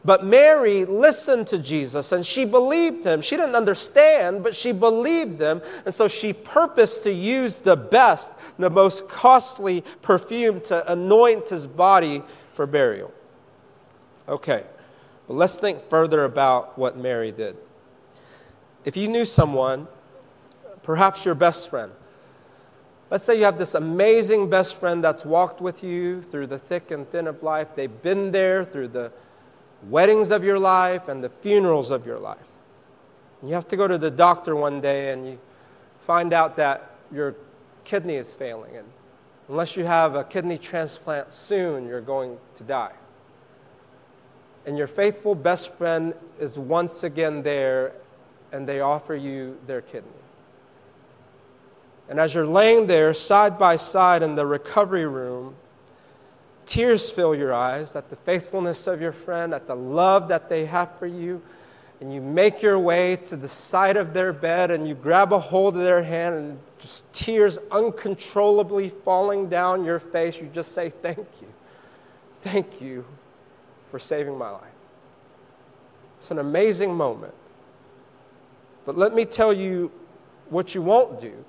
But 0.03 0.25
Mary 0.25 0.85
listened 0.85 1.47
to 1.47 1.59
Jesus 1.59 2.11
and 2.11 2.25
she 2.25 2.43
believed 2.43 3.05
him. 3.05 3.21
She 3.21 3.35
didn't 3.35 3.55
understand, 3.55 4.43
but 4.43 4.55
she 4.55 4.71
believed 4.71 5.39
him. 5.39 5.61
And 5.85 5.93
so 5.93 6.07
she 6.07 6.33
purposed 6.33 7.03
to 7.03 7.13
use 7.13 7.59
the 7.59 7.75
best, 7.75 8.31
the 8.57 8.69
most 8.69 9.07
costly 9.07 9.83
perfume 10.01 10.61
to 10.61 10.91
anoint 10.91 11.49
his 11.49 11.67
body 11.67 12.23
for 12.53 12.65
burial. 12.65 13.13
Okay. 14.27 14.63
But 15.31 15.37
let's 15.37 15.57
think 15.57 15.81
further 15.81 16.25
about 16.25 16.77
what 16.77 16.97
Mary 16.97 17.31
did. 17.31 17.55
If 18.83 18.97
you 18.97 19.07
knew 19.07 19.23
someone, 19.23 19.87
perhaps 20.83 21.23
your 21.23 21.35
best 21.35 21.69
friend, 21.69 21.93
let's 23.09 23.23
say 23.23 23.37
you 23.37 23.45
have 23.45 23.57
this 23.57 23.73
amazing 23.73 24.49
best 24.49 24.77
friend 24.77 25.01
that's 25.01 25.23
walked 25.23 25.61
with 25.61 25.85
you 25.85 26.21
through 26.21 26.47
the 26.47 26.57
thick 26.57 26.91
and 26.91 27.09
thin 27.09 27.27
of 27.27 27.43
life, 27.43 27.69
they've 27.75 28.01
been 28.01 28.33
there 28.33 28.65
through 28.65 28.89
the 28.89 29.13
weddings 29.83 30.31
of 30.31 30.43
your 30.43 30.59
life 30.59 31.07
and 31.07 31.23
the 31.23 31.29
funerals 31.29 31.91
of 31.91 32.05
your 32.05 32.19
life. 32.19 32.49
You 33.41 33.53
have 33.53 33.69
to 33.69 33.77
go 33.77 33.87
to 33.87 33.97
the 33.97 34.11
doctor 34.11 34.53
one 34.53 34.81
day 34.81 35.13
and 35.13 35.25
you 35.25 35.39
find 36.01 36.33
out 36.33 36.57
that 36.57 36.91
your 37.09 37.37
kidney 37.85 38.15
is 38.15 38.35
failing. 38.35 38.75
And 38.75 38.87
unless 39.47 39.77
you 39.77 39.85
have 39.85 40.13
a 40.13 40.25
kidney 40.25 40.57
transplant 40.57 41.31
soon, 41.31 41.87
you're 41.87 42.01
going 42.01 42.37
to 42.55 42.65
die 42.65 42.91
and 44.65 44.77
your 44.77 44.87
faithful 44.87 45.35
best 45.35 45.73
friend 45.75 46.13
is 46.39 46.57
once 46.57 47.03
again 47.03 47.43
there 47.43 47.93
and 48.51 48.67
they 48.67 48.79
offer 48.81 49.15
you 49.15 49.57
their 49.65 49.81
kidney. 49.81 50.09
And 52.09 52.19
as 52.19 52.33
you're 52.33 52.45
laying 52.45 52.87
there 52.87 53.13
side 53.13 53.57
by 53.57 53.77
side 53.77 54.21
in 54.21 54.35
the 54.35 54.45
recovery 54.45 55.05
room, 55.05 55.55
tears 56.65 57.09
fill 57.09 57.33
your 57.33 57.53
eyes 57.53 57.95
at 57.95 58.09
the 58.09 58.15
faithfulness 58.15 58.85
of 58.85 59.01
your 59.01 59.13
friend, 59.13 59.53
at 59.53 59.65
the 59.65 59.75
love 59.75 60.27
that 60.27 60.49
they 60.49 60.65
have 60.65 60.97
for 60.99 61.07
you, 61.07 61.41
and 62.01 62.13
you 62.13 62.19
make 62.19 62.61
your 62.61 62.79
way 62.79 63.15
to 63.15 63.37
the 63.37 63.47
side 63.47 63.95
of 63.95 64.13
their 64.13 64.33
bed 64.33 64.71
and 64.71 64.87
you 64.87 64.95
grab 64.95 65.31
a 65.31 65.39
hold 65.39 65.77
of 65.77 65.83
their 65.83 66.03
hand 66.03 66.35
and 66.35 66.59
just 66.79 67.11
tears 67.13 67.59
uncontrollably 67.71 68.89
falling 68.89 69.47
down 69.47 69.85
your 69.85 69.99
face, 69.99 70.41
you 70.41 70.49
just 70.51 70.73
say, 70.73 70.89
Thank 70.89 71.27
you. 71.41 71.47
Thank 72.41 72.81
you 72.81 73.05
for 73.91 73.99
saving 73.99 74.37
my 74.37 74.49
life. 74.49 74.63
It's 76.17 76.31
an 76.31 76.39
amazing 76.39 76.95
moment. 76.95 77.33
But 78.85 78.97
let 78.97 79.13
me 79.13 79.25
tell 79.25 79.51
you 79.51 79.91
what 80.49 80.73
you 80.73 80.81
won't 80.81 81.19
do. 81.19 81.43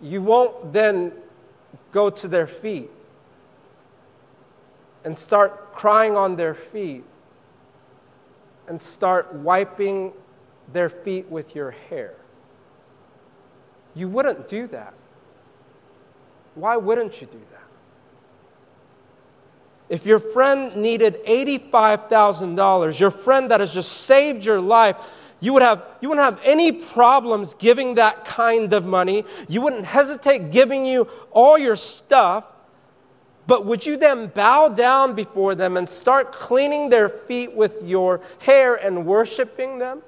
You 0.00 0.22
won't 0.22 0.72
then 0.72 1.12
go 1.90 2.10
to 2.10 2.28
their 2.28 2.46
feet 2.46 2.90
and 5.04 5.18
start 5.18 5.72
crying 5.72 6.16
on 6.16 6.36
their 6.36 6.54
feet 6.54 7.04
and 8.68 8.80
start 8.80 9.34
wiping 9.34 10.12
their 10.72 10.88
feet 10.88 11.28
with 11.28 11.56
your 11.56 11.72
hair. 11.72 12.14
You 13.94 14.08
wouldn't 14.08 14.46
do 14.46 14.66
that. 14.68 14.94
Why 16.54 16.76
wouldn't 16.76 17.20
you 17.20 17.26
do 17.26 17.40
that? 17.52 17.55
If 19.88 20.04
your 20.04 20.18
friend 20.18 20.74
needed 20.76 21.24
$85,000, 21.24 22.98
your 22.98 23.10
friend 23.10 23.50
that 23.50 23.60
has 23.60 23.72
just 23.72 23.92
saved 23.92 24.44
your 24.44 24.60
life, 24.60 24.96
you, 25.40 25.52
would 25.52 25.62
have, 25.62 25.84
you 26.00 26.08
wouldn't 26.08 26.24
have 26.24 26.40
any 26.44 26.72
problems 26.72 27.54
giving 27.54 27.94
that 27.96 28.24
kind 28.24 28.72
of 28.72 28.84
money. 28.84 29.24
You 29.48 29.60
wouldn't 29.60 29.84
hesitate 29.84 30.50
giving 30.50 30.86
you 30.86 31.08
all 31.30 31.56
your 31.56 31.76
stuff. 31.76 32.50
But 33.46 33.64
would 33.64 33.86
you 33.86 33.96
then 33.96 34.26
bow 34.26 34.70
down 34.70 35.14
before 35.14 35.54
them 35.54 35.76
and 35.76 35.88
start 35.88 36.32
cleaning 36.32 36.88
their 36.88 37.08
feet 37.08 37.52
with 37.52 37.80
your 37.84 38.20
hair 38.40 38.74
and 38.74 39.06
worshiping 39.06 39.78
them? 39.78 40.02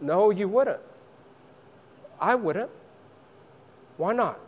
No, 0.00 0.30
you 0.30 0.48
wouldn't. 0.48 0.80
I 2.18 2.36
wouldn't. 2.36 2.70
Why 3.98 4.14
not? 4.14 4.40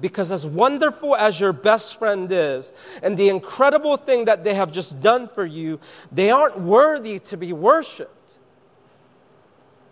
Because, 0.00 0.32
as 0.32 0.46
wonderful 0.46 1.14
as 1.16 1.38
your 1.38 1.52
best 1.52 1.98
friend 1.98 2.28
is, 2.30 2.72
and 3.02 3.16
the 3.16 3.28
incredible 3.28 3.96
thing 3.96 4.24
that 4.24 4.42
they 4.42 4.54
have 4.54 4.72
just 4.72 5.02
done 5.02 5.28
for 5.28 5.44
you, 5.44 5.78
they 6.10 6.30
aren't 6.30 6.58
worthy 6.58 7.18
to 7.20 7.36
be 7.36 7.52
worshiped. 7.52 8.38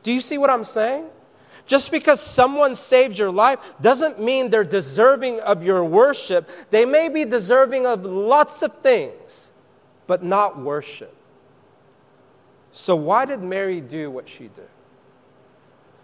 Do 0.03 0.13
you 0.13 0.21
see 0.21 0.39
what 0.39 0.49
I'm 0.49 0.65
saying? 0.65 1.07
Just 1.67 1.93
because 1.93 2.21
someone 2.21 2.75
saved 2.75 3.19
your 3.19 3.31
life 3.31 3.75
doesn't 3.81 4.19
mean 4.19 4.51
they're 4.51 4.65
deserving 4.65 5.41
of 5.41 5.63
your 5.63 5.85
worship. 5.85 6.49
They 6.71 6.85
may 6.85 7.09
be 7.09 7.25
deserving 7.25 7.87
of 7.87 8.05
lots 8.05 8.63
of 8.63 8.77
things, 8.79 9.53
but 10.07 10.25
not 10.25 10.59
worship. 10.59 11.15
So, 12.73 12.97
why 12.97 13.25
did 13.25 13.43
Mary 13.43 13.81
do 13.81 14.11
what 14.11 14.29
she 14.29 14.45
did? 14.45 14.69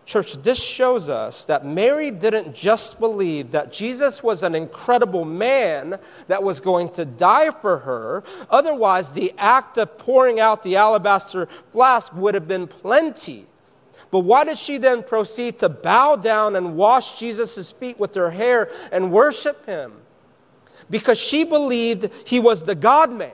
Church, 0.06 0.34
this 0.36 0.62
shows 0.62 1.08
us 1.08 1.46
that 1.46 1.66
Mary 1.66 2.12
didn't 2.12 2.54
just 2.54 3.00
believe 3.00 3.50
that 3.50 3.72
Jesus 3.72 4.22
was 4.22 4.44
an 4.44 4.54
incredible 4.54 5.24
man 5.24 5.98
that 6.28 6.44
was 6.44 6.60
going 6.60 6.90
to 6.90 7.04
die 7.04 7.50
for 7.50 7.78
her. 7.80 8.22
Otherwise, 8.48 9.12
the 9.12 9.34
act 9.36 9.76
of 9.78 9.98
pouring 9.98 10.38
out 10.38 10.62
the 10.62 10.76
alabaster 10.76 11.46
flask 11.46 12.14
would 12.14 12.36
have 12.36 12.46
been 12.46 12.68
plenty. 12.68 13.46
But 14.12 14.20
why 14.20 14.44
did 14.44 14.58
she 14.58 14.78
then 14.78 15.02
proceed 15.02 15.58
to 15.58 15.68
bow 15.68 16.14
down 16.14 16.54
and 16.54 16.76
wash 16.76 17.18
Jesus' 17.18 17.72
feet 17.72 17.98
with 17.98 18.14
her 18.14 18.30
hair 18.30 18.70
and 18.92 19.10
worship 19.10 19.66
him? 19.66 19.92
Because 20.88 21.18
she 21.18 21.42
believed 21.42 22.10
he 22.24 22.38
was 22.38 22.62
the 22.62 22.76
God 22.76 23.10
man. 23.10 23.32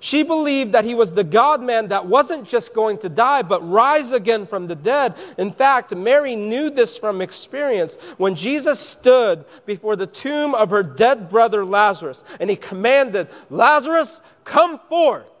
She 0.00 0.22
believed 0.22 0.72
that 0.72 0.84
he 0.84 0.94
was 0.94 1.14
the 1.14 1.24
God 1.24 1.60
man 1.60 1.88
that 1.88 2.06
wasn't 2.06 2.46
just 2.46 2.72
going 2.72 2.98
to 2.98 3.08
die, 3.08 3.42
but 3.42 3.68
rise 3.68 4.12
again 4.12 4.46
from 4.46 4.68
the 4.68 4.76
dead. 4.76 5.16
In 5.36 5.50
fact, 5.50 5.94
Mary 5.94 6.36
knew 6.36 6.70
this 6.70 6.96
from 6.96 7.20
experience 7.20 7.96
when 8.16 8.36
Jesus 8.36 8.78
stood 8.78 9.44
before 9.66 9.96
the 9.96 10.06
tomb 10.06 10.54
of 10.54 10.70
her 10.70 10.84
dead 10.84 11.28
brother 11.28 11.64
Lazarus 11.64 12.22
and 12.38 12.48
he 12.48 12.54
commanded, 12.54 13.28
Lazarus, 13.50 14.22
come 14.44 14.78
forth. 14.88 15.32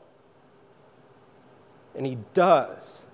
And 1.94 2.04
he 2.04 2.18
does. 2.34 3.04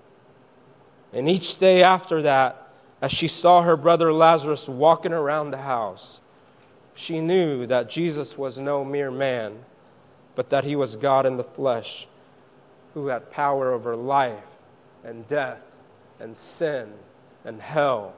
And 1.13 1.29
each 1.29 1.59
day 1.59 1.83
after 1.83 2.23
that, 2.23 2.69
as 3.01 3.11
she 3.11 3.27
saw 3.27 3.61
her 3.61 3.77
brother 3.77 4.11
Lazarus 4.11 4.67
walking 4.67 5.13
around 5.13 5.51
the 5.51 5.57
house, 5.57 6.21
she 6.95 7.19
knew 7.19 7.67
that 7.67 7.89
Jesus 7.89 8.35
was 8.35 8.57
no 8.57 8.83
mere 8.83 9.11
man 9.11 9.59
but 10.35 10.49
that 10.49 10.63
he 10.63 10.75
was 10.75 10.95
God 10.95 11.25
in 11.25 11.37
the 11.37 11.43
flesh 11.43 12.07
who 12.93 13.07
had 13.07 13.31
power 13.31 13.73
over 13.73 13.95
life 13.95 14.57
and 15.03 15.27
death 15.27 15.75
and 16.19 16.35
sin 16.35 16.93
and 17.43 17.61
hell. 17.61 18.13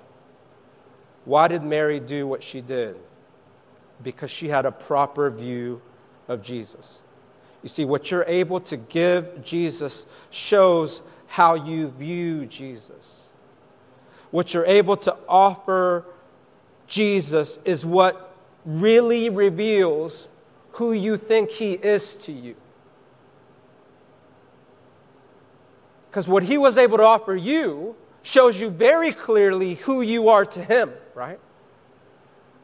Why 1.26 1.48
did 1.48 1.64
Mary 1.64 2.00
do 2.00 2.28
what 2.28 2.44
she 2.44 2.62
did? 2.62 2.96
Because 4.04 4.32
she 4.32 4.48
had 4.48 4.66
a 4.66 4.72
proper 4.72 5.30
view 5.30 5.82
of 6.28 6.42
Jesus. 6.42 7.02
You 7.64 7.70
see, 7.70 7.86
what 7.86 8.12
you're 8.12 8.26
able 8.28 8.60
to 8.62 8.78
give 8.78 9.44
Jesus 9.44 10.06
shows 10.30 11.02
how 11.28 11.56
you 11.56 11.90
view 11.90 12.46
Jesus. 12.46 13.28
What 14.32 14.54
you're 14.54 14.66
able 14.66 14.98
to 14.98 15.16
offer 15.28 16.06
Jesus 16.88 17.60
is 17.66 17.86
what 17.86 18.36
really 18.66 19.30
reveals 19.30 20.30
who 20.78 20.94
you 20.94 21.18
think 21.18 21.50
He 21.50 21.74
is 21.74 22.16
to 22.16 22.32
you. 22.32 22.56
Because 26.10 26.28
what 26.28 26.44
He 26.44 26.58
was 26.58 26.78
able 26.78 26.98
to 26.98 27.04
offer 27.04 27.36
you 27.36 27.96
shows 28.22 28.62
you 28.62 28.70
very 28.70 29.12
clearly 29.12 29.76
who 29.76 30.02
you 30.02 30.30
are 30.30 30.46
to 30.46 30.64
Him, 30.64 30.92
right? 31.16 31.40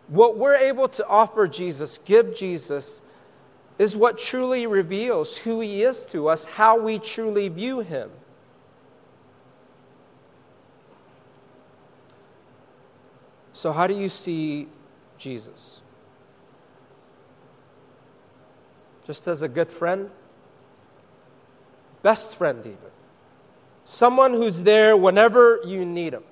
What 0.07 0.37
we're 0.37 0.55
able 0.55 0.87
to 0.89 1.07
offer 1.07 1.47
Jesus, 1.47 1.97
give 1.97 2.35
Jesus, 2.35 3.01
is 3.79 3.95
what 3.95 4.19
truly 4.19 4.67
reveals 4.67 5.39
who 5.39 5.59
He 5.59 5.81
is 5.83 6.05
to 6.07 6.27
us, 6.27 6.45
how 6.45 6.79
we 6.79 6.99
truly 6.99 7.49
view 7.49 7.79
Him. 7.79 8.11
So, 13.53 13.71
how 13.71 13.87
do 13.87 13.93
you 13.93 14.09
see 14.09 14.67
Jesus? 15.17 15.82
Just 19.05 19.27
as 19.27 19.41
a 19.41 19.47
good 19.47 19.71
friend, 19.71 20.09
best 22.01 22.37
friend, 22.37 22.59
even. 22.65 22.77
Someone 23.85 24.33
who's 24.33 24.63
there 24.63 24.95
whenever 24.95 25.59
you 25.65 25.85
need 25.85 26.13
him. 26.13 26.23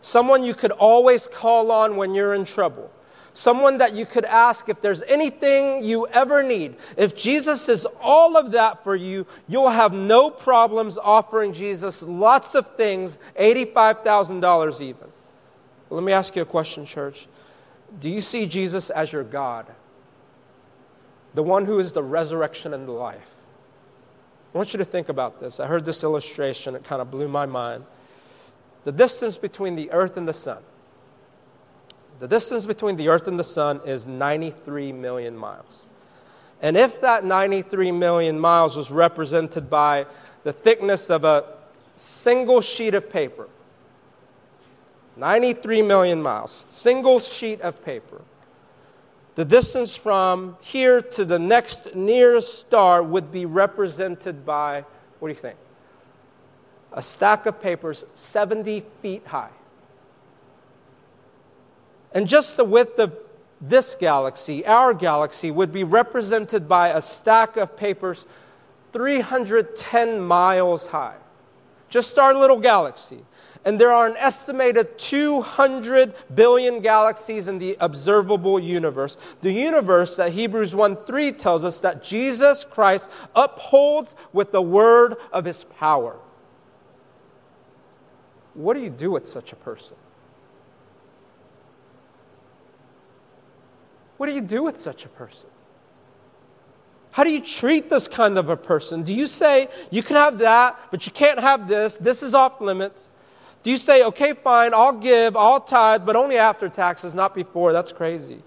Someone 0.00 0.42
you 0.44 0.54
could 0.54 0.72
always 0.72 1.26
call 1.26 1.70
on 1.70 1.96
when 1.96 2.14
you're 2.14 2.34
in 2.34 2.44
trouble. 2.44 2.90
Someone 3.34 3.78
that 3.78 3.94
you 3.94 4.04
could 4.04 4.26
ask 4.26 4.68
if 4.68 4.80
there's 4.80 5.02
anything 5.04 5.82
you 5.82 6.06
ever 6.08 6.42
need. 6.42 6.76
If 6.96 7.16
Jesus 7.16 7.68
is 7.68 7.86
all 8.00 8.36
of 8.36 8.52
that 8.52 8.84
for 8.84 8.94
you, 8.94 9.26
you'll 9.48 9.70
have 9.70 9.94
no 9.94 10.30
problems 10.30 10.98
offering 10.98 11.52
Jesus 11.52 12.02
lots 12.02 12.54
of 12.54 12.74
things, 12.76 13.18
$85,000 13.38 14.80
even. 14.82 15.08
Let 15.88 16.04
me 16.04 16.12
ask 16.12 16.36
you 16.36 16.42
a 16.42 16.46
question, 16.46 16.84
church. 16.84 17.26
Do 18.00 18.08
you 18.08 18.20
see 18.20 18.46
Jesus 18.46 18.90
as 18.90 19.12
your 19.12 19.24
God? 19.24 19.66
The 21.34 21.42
one 21.42 21.64
who 21.64 21.78
is 21.78 21.92
the 21.92 22.02
resurrection 22.02 22.74
and 22.74 22.86
the 22.86 22.92
life. 22.92 23.30
I 24.54 24.58
want 24.58 24.74
you 24.74 24.78
to 24.78 24.84
think 24.84 25.08
about 25.08 25.40
this. 25.40 25.60
I 25.60 25.66
heard 25.66 25.84
this 25.84 26.02
illustration, 26.02 26.74
it 26.74 26.84
kind 26.84 27.00
of 27.00 27.10
blew 27.10 27.28
my 27.28 27.46
mind. 27.46 27.84
The 28.84 28.92
distance 28.92 29.38
between 29.38 29.76
the 29.76 29.90
earth 29.92 30.16
and 30.16 30.28
the 30.28 30.34
sun. 30.34 30.62
The 32.18 32.28
distance 32.28 32.66
between 32.66 32.96
the 32.96 33.08
earth 33.08 33.26
and 33.28 33.38
the 33.38 33.44
sun 33.44 33.80
is 33.86 34.06
93 34.06 34.92
million 34.92 35.36
miles. 35.36 35.86
And 36.60 36.76
if 36.76 37.00
that 37.00 37.24
93 37.24 37.90
million 37.92 38.38
miles 38.38 38.76
was 38.76 38.90
represented 38.90 39.68
by 39.68 40.06
the 40.44 40.52
thickness 40.52 41.10
of 41.10 41.24
a 41.24 41.44
single 41.94 42.60
sheet 42.60 42.94
of 42.94 43.10
paper, 43.10 43.48
93 45.16 45.82
million 45.82 46.22
miles, 46.22 46.52
single 46.52 47.20
sheet 47.20 47.60
of 47.60 47.84
paper, 47.84 48.22
the 49.34 49.44
distance 49.44 49.96
from 49.96 50.56
here 50.60 51.00
to 51.00 51.24
the 51.24 51.38
next 51.38 51.94
nearest 51.94 52.58
star 52.58 53.02
would 53.02 53.32
be 53.32 53.46
represented 53.46 54.44
by, 54.44 54.84
what 55.18 55.28
do 55.28 55.34
you 55.34 55.40
think? 55.40 55.56
A 56.92 57.02
stack 57.02 57.46
of 57.46 57.60
papers 57.60 58.04
70 58.14 58.84
feet 59.00 59.26
high. 59.26 59.50
And 62.12 62.28
just 62.28 62.58
the 62.58 62.64
width 62.64 62.98
of 62.98 63.16
this 63.60 63.94
galaxy, 63.94 64.66
our 64.66 64.92
galaxy, 64.92 65.50
would 65.50 65.72
be 65.72 65.84
represented 65.84 66.68
by 66.68 66.88
a 66.88 67.00
stack 67.00 67.56
of 67.56 67.76
papers 67.76 68.26
310 68.92 70.20
miles 70.20 70.88
high. 70.88 71.16
Just 71.88 72.18
our 72.18 72.34
little 72.34 72.60
galaxy. 72.60 73.24
And 73.64 73.80
there 73.80 73.92
are 73.92 74.08
an 74.08 74.16
estimated 74.16 74.98
200 74.98 76.14
billion 76.34 76.80
galaxies 76.80 77.46
in 77.46 77.58
the 77.58 77.76
observable 77.78 78.58
universe. 78.58 79.16
The 79.40 79.52
universe 79.52 80.16
that 80.16 80.32
Hebrews 80.32 80.74
1 80.74 81.04
3 81.04 81.32
tells 81.32 81.62
us 81.62 81.80
that 81.80 82.02
Jesus 82.02 82.64
Christ 82.64 83.08
upholds 83.36 84.16
with 84.32 84.50
the 84.50 84.62
word 84.62 85.16
of 85.32 85.44
his 85.44 85.62
power. 85.64 86.16
What 88.54 88.74
do 88.74 88.80
you 88.80 88.90
do 88.90 89.12
with 89.12 89.26
such 89.26 89.52
a 89.52 89.56
person? 89.56 89.96
What 94.16 94.28
do 94.28 94.34
you 94.34 94.40
do 94.40 94.64
with 94.64 94.76
such 94.76 95.04
a 95.04 95.08
person? 95.08 95.50
How 97.12 97.24
do 97.24 97.30
you 97.30 97.40
treat 97.40 97.90
this 97.90 98.08
kind 98.08 98.38
of 98.38 98.48
a 98.48 98.56
person? 98.56 99.02
Do 99.02 99.12
you 99.12 99.26
say, 99.26 99.68
you 99.90 100.02
can 100.02 100.16
have 100.16 100.38
that, 100.38 100.78
but 100.90 101.06
you 101.06 101.12
can't 101.12 101.38
have 101.38 101.68
this, 101.68 101.98
this 101.98 102.22
is 102.22 102.34
off 102.34 102.60
limits? 102.60 103.10
Do 103.62 103.70
you 103.70 103.76
say, 103.76 104.04
okay, 104.04 104.32
fine, 104.32 104.74
I'll 104.74 104.92
give, 104.92 105.36
I'll 105.36 105.60
tithe, 105.60 106.04
but 106.04 106.16
only 106.16 106.36
after 106.36 106.68
taxes, 106.68 107.14
not 107.14 107.34
before? 107.34 107.72
That's 107.72 107.92
crazy. 107.92 108.42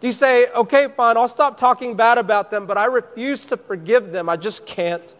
Do 0.00 0.06
you 0.06 0.12
say, 0.12 0.50
okay, 0.50 0.88
fine, 0.96 1.16
I'll 1.16 1.28
stop 1.28 1.56
talking 1.56 1.94
bad 1.94 2.18
about 2.18 2.50
them, 2.50 2.66
but 2.66 2.76
I 2.76 2.86
refuse 2.86 3.46
to 3.46 3.56
forgive 3.56 4.12
them? 4.12 4.28
I 4.28 4.36
just 4.36 4.66
can't. 4.66 5.14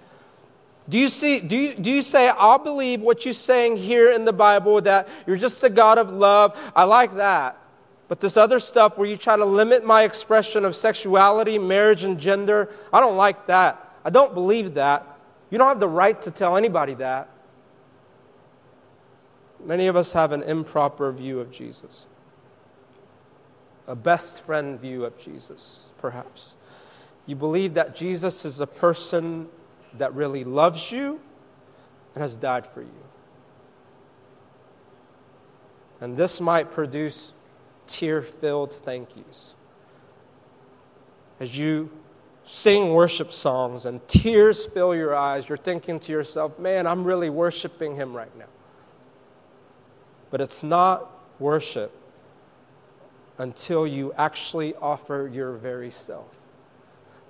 Do 0.88 0.98
you, 0.98 1.08
see, 1.08 1.40
do, 1.40 1.56
you, 1.56 1.74
do 1.74 1.90
you 1.90 2.02
say, 2.02 2.28
I'll 2.28 2.58
believe 2.58 3.00
what 3.00 3.24
you're 3.24 3.32
saying 3.34 3.76
here 3.76 4.12
in 4.12 4.24
the 4.24 4.32
Bible, 4.32 4.80
that 4.82 5.08
you're 5.26 5.36
just 5.36 5.62
a 5.62 5.70
God 5.70 5.98
of 5.98 6.10
love? 6.10 6.58
I 6.74 6.84
like 6.84 7.14
that. 7.14 7.56
But 8.08 8.20
this 8.20 8.36
other 8.36 8.58
stuff 8.58 8.98
where 8.98 9.08
you 9.08 9.16
try 9.16 9.36
to 9.36 9.44
limit 9.44 9.84
my 9.84 10.02
expression 10.02 10.64
of 10.64 10.74
sexuality, 10.74 11.58
marriage, 11.58 12.02
and 12.02 12.18
gender, 12.18 12.68
I 12.92 13.00
don't 13.00 13.16
like 13.16 13.46
that. 13.46 13.88
I 14.04 14.10
don't 14.10 14.34
believe 14.34 14.74
that. 14.74 15.06
You 15.50 15.58
don't 15.58 15.68
have 15.68 15.78
the 15.78 15.88
right 15.88 16.20
to 16.22 16.30
tell 16.30 16.56
anybody 16.56 16.94
that. 16.94 17.28
Many 19.64 19.86
of 19.86 19.96
us 19.96 20.12
have 20.12 20.32
an 20.32 20.42
improper 20.42 21.12
view 21.12 21.40
of 21.40 21.50
Jesus, 21.50 22.06
a 23.86 23.94
best 23.94 24.44
friend 24.44 24.80
view 24.80 25.04
of 25.04 25.18
Jesus, 25.18 25.86
perhaps. 25.98 26.54
You 27.26 27.36
believe 27.36 27.74
that 27.74 27.94
Jesus 27.94 28.44
is 28.44 28.60
a 28.60 28.66
person 28.66 29.48
that 29.94 30.14
really 30.14 30.44
loves 30.44 30.90
you 30.90 31.20
and 32.14 32.22
has 32.22 32.36
died 32.36 32.66
for 32.66 32.82
you. 32.82 32.88
And 36.00 36.16
this 36.16 36.40
might 36.40 36.70
produce 36.70 37.34
tear 37.86 38.22
filled 38.22 38.72
thank 38.72 39.16
yous. 39.16 39.54
As 41.38 41.58
you 41.58 41.90
sing 42.44 42.92
worship 42.92 43.32
songs 43.32 43.86
and 43.86 44.06
tears 44.08 44.66
fill 44.66 44.94
your 44.94 45.14
eyes, 45.14 45.48
you're 45.48 45.58
thinking 45.58 46.00
to 46.00 46.12
yourself, 46.12 46.58
man, 46.58 46.86
I'm 46.86 47.04
really 47.04 47.30
worshiping 47.30 47.96
him 47.96 48.16
right 48.16 48.34
now. 48.36 48.49
But 50.30 50.40
it's 50.40 50.62
not 50.62 51.10
worship 51.38 51.92
until 53.38 53.86
you 53.86 54.12
actually 54.16 54.74
offer 54.76 55.28
your 55.32 55.52
very 55.52 55.90
self. 55.90 56.40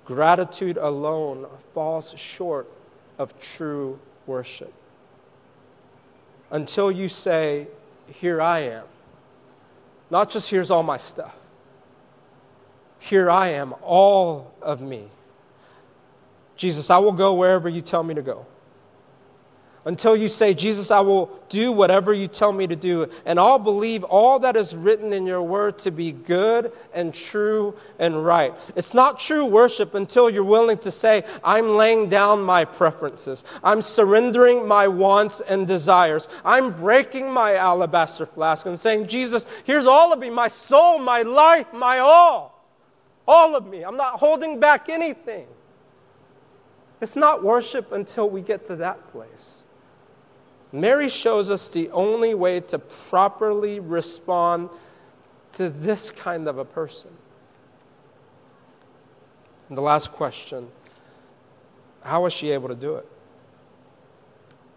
Gratitude 0.05 0.77
alone 0.77 1.47
falls 1.73 2.13
short 2.17 2.69
of 3.17 3.39
true 3.39 3.99
worship. 4.25 4.73
Until 6.49 6.91
you 6.91 7.07
say, 7.07 7.67
Here 8.11 8.41
I 8.41 8.59
am. 8.59 8.83
Not 10.09 10.29
just 10.29 10.49
here's 10.49 10.69
all 10.69 10.83
my 10.83 10.97
stuff. 10.97 11.35
Here 12.99 13.31
I 13.31 13.47
am, 13.49 13.73
all 13.81 14.53
of 14.61 14.81
me. 14.81 15.07
Jesus, 16.57 16.89
I 16.89 16.97
will 16.97 17.13
go 17.13 17.33
wherever 17.33 17.69
you 17.69 17.81
tell 17.81 18.03
me 18.03 18.13
to 18.13 18.21
go 18.21 18.45
until 19.83 20.15
you 20.15 20.27
say, 20.27 20.53
Jesus, 20.53 20.91
I 20.91 20.99
will 20.99 21.31
do 21.49 21.71
whatever 21.71 22.13
you 22.13 22.27
tell 22.27 22.53
me 22.53 22.67
to 22.67 22.75
do, 22.75 23.09
and 23.25 23.39
I'll 23.39 23.59
believe 23.59 24.03
all 24.03 24.39
that 24.39 24.55
is 24.55 24.75
written 24.75 25.11
in 25.11 25.25
your 25.25 25.41
word 25.41 25.79
to 25.79 25.91
be 25.91 26.11
good 26.11 26.71
and 26.93 27.13
true 27.13 27.75
and 27.97 28.23
right. 28.23 28.53
It's 28.75 28.93
not 28.93 29.19
true 29.19 29.45
worship 29.45 29.95
until 29.95 30.29
you're 30.29 30.43
willing 30.43 30.77
to 30.79 30.91
say, 30.91 31.23
I'm 31.43 31.69
laying 31.69 32.09
down 32.09 32.43
my 32.43 32.63
preferences, 32.63 33.43
I'm 33.63 33.81
surrendering 33.81 34.67
my 34.67 34.87
wants 34.87 35.41
and 35.41 35.67
desires, 35.67 36.29
I'm 36.45 36.71
breaking 36.71 37.31
my 37.31 37.55
alabaster 37.55 38.25
flask 38.25 38.65
and 38.67 38.79
saying, 38.79 39.07
Jesus, 39.07 39.45
here's 39.63 39.87
all 39.87 40.13
of 40.13 40.19
me 40.19 40.29
my 40.29 40.47
soul, 40.47 40.99
my 40.99 41.23
life, 41.23 41.73
my 41.73 41.99
all. 41.99 42.51
All 43.27 43.55
of 43.55 43.67
me. 43.67 43.83
I'm 43.83 43.97
not 43.97 44.19
holding 44.19 44.59
back 44.59 44.89
anything. 44.89 45.47
It's 47.01 47.15
not 47.15 47.43
worship 47.43 47.91
until 47.91 48.29
we 48.29 48.41
get 48.41 48.65
to 48.65 48.75
that 48.77 49.11
place. 49.11 49.60
Mary 50.71 51.09
shows 51.09 51.49
us 51.49 51.69
the 51.69 51.89
only 51.91 52.33
way 52.33 52.59
to 52.61 52.79
properly 52.79 53.79
respond 53.79 54.69
to 55.53 55.69
this 55.69 56.11
kind 56.11 56.47
of 56.47 56.57
a 56.57 56.65
person. 56.65 57.11
And 59.69 59.77
the 59.77 59.81
last 59.81 60.11
question 60.11 60.67
how 62.03 62.23
was 62.23 62.33
she 62.33 62.51
able 62.51 62.67
to 62.67 62.75
do 62.75 62.95
it? 62.95 63.07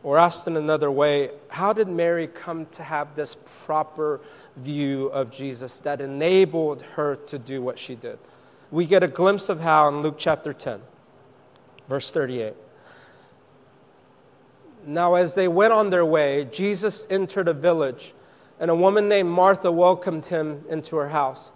Or 0.03 0.19
asked 0.19 0.47
in 0.47 0.57
another 0.57 0.91
way, 0.91 1.31
how 1.49 1.73
did 1.73 1.89
Mary 1.89 2.27
come 2.27 2.67
to 2.67 2.83
have 2.83 3.17
this 3.17 3.37
proper 3.65 4.21
view 4.57 5.07
of 5.07 5.31
Jesus 5.31 5.81
that 5.81 6.03
enabled 6.03 6.83
her 6.83 7.17
to 7.17 7.39
do 7.39 7.63
what 7.63 7.79
she 7.79 7.95
did? 7.95 8.19
We 8.71 8.85
get 8.85 9.03
a 9.03 9.09
glimpse 9.09 9.49
of 9.49 9.61
how 9.61 9.89
in 9.89 10.03
Luke 10.03 10.17
chapter 10.19 10.53
10, 10.53 10.81
verse 11.89 12.11
38. 12.11 12.55
Now, 14.87 15.15
as 15.15 15.35
they 15.35 15.49
went 15.49 15.73
on 15.73 15.91
their 15.91 16.05
way, 16.05 16.47
Jesus 16.51 17.07
entered 17.11 17.49
a 17.49 17.55
village, 17.55 18.15
and 18.61 18.71
a 18.71 18.75
woman 18.75 19.09
named 19.09 19.31
Martha 19.31 19.73
welcomed 19.73 20.27
him 20.27 20.65
into 20.69 20.97
her 20.97 21.09
house. 21.09 21.53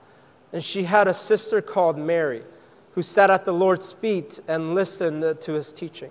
And 0.52 0.62
she 0.62 0.84
had 0.84 1.08
a 1.08 1.14
sister 1.14 1.60
called 1.60 1.98
Mary, 1.98 2.42
who 2.92 3.02
sat 3.02 3.30
at 3.30 3.44
the 3.44 3.52
Lord's 3.52 3.92
feet 3.92 4.40
and 4.48 4.74
listened 4.74 5.40
to 5.40 5.52
his 5.52 5.72
teaching. 5.72 6.10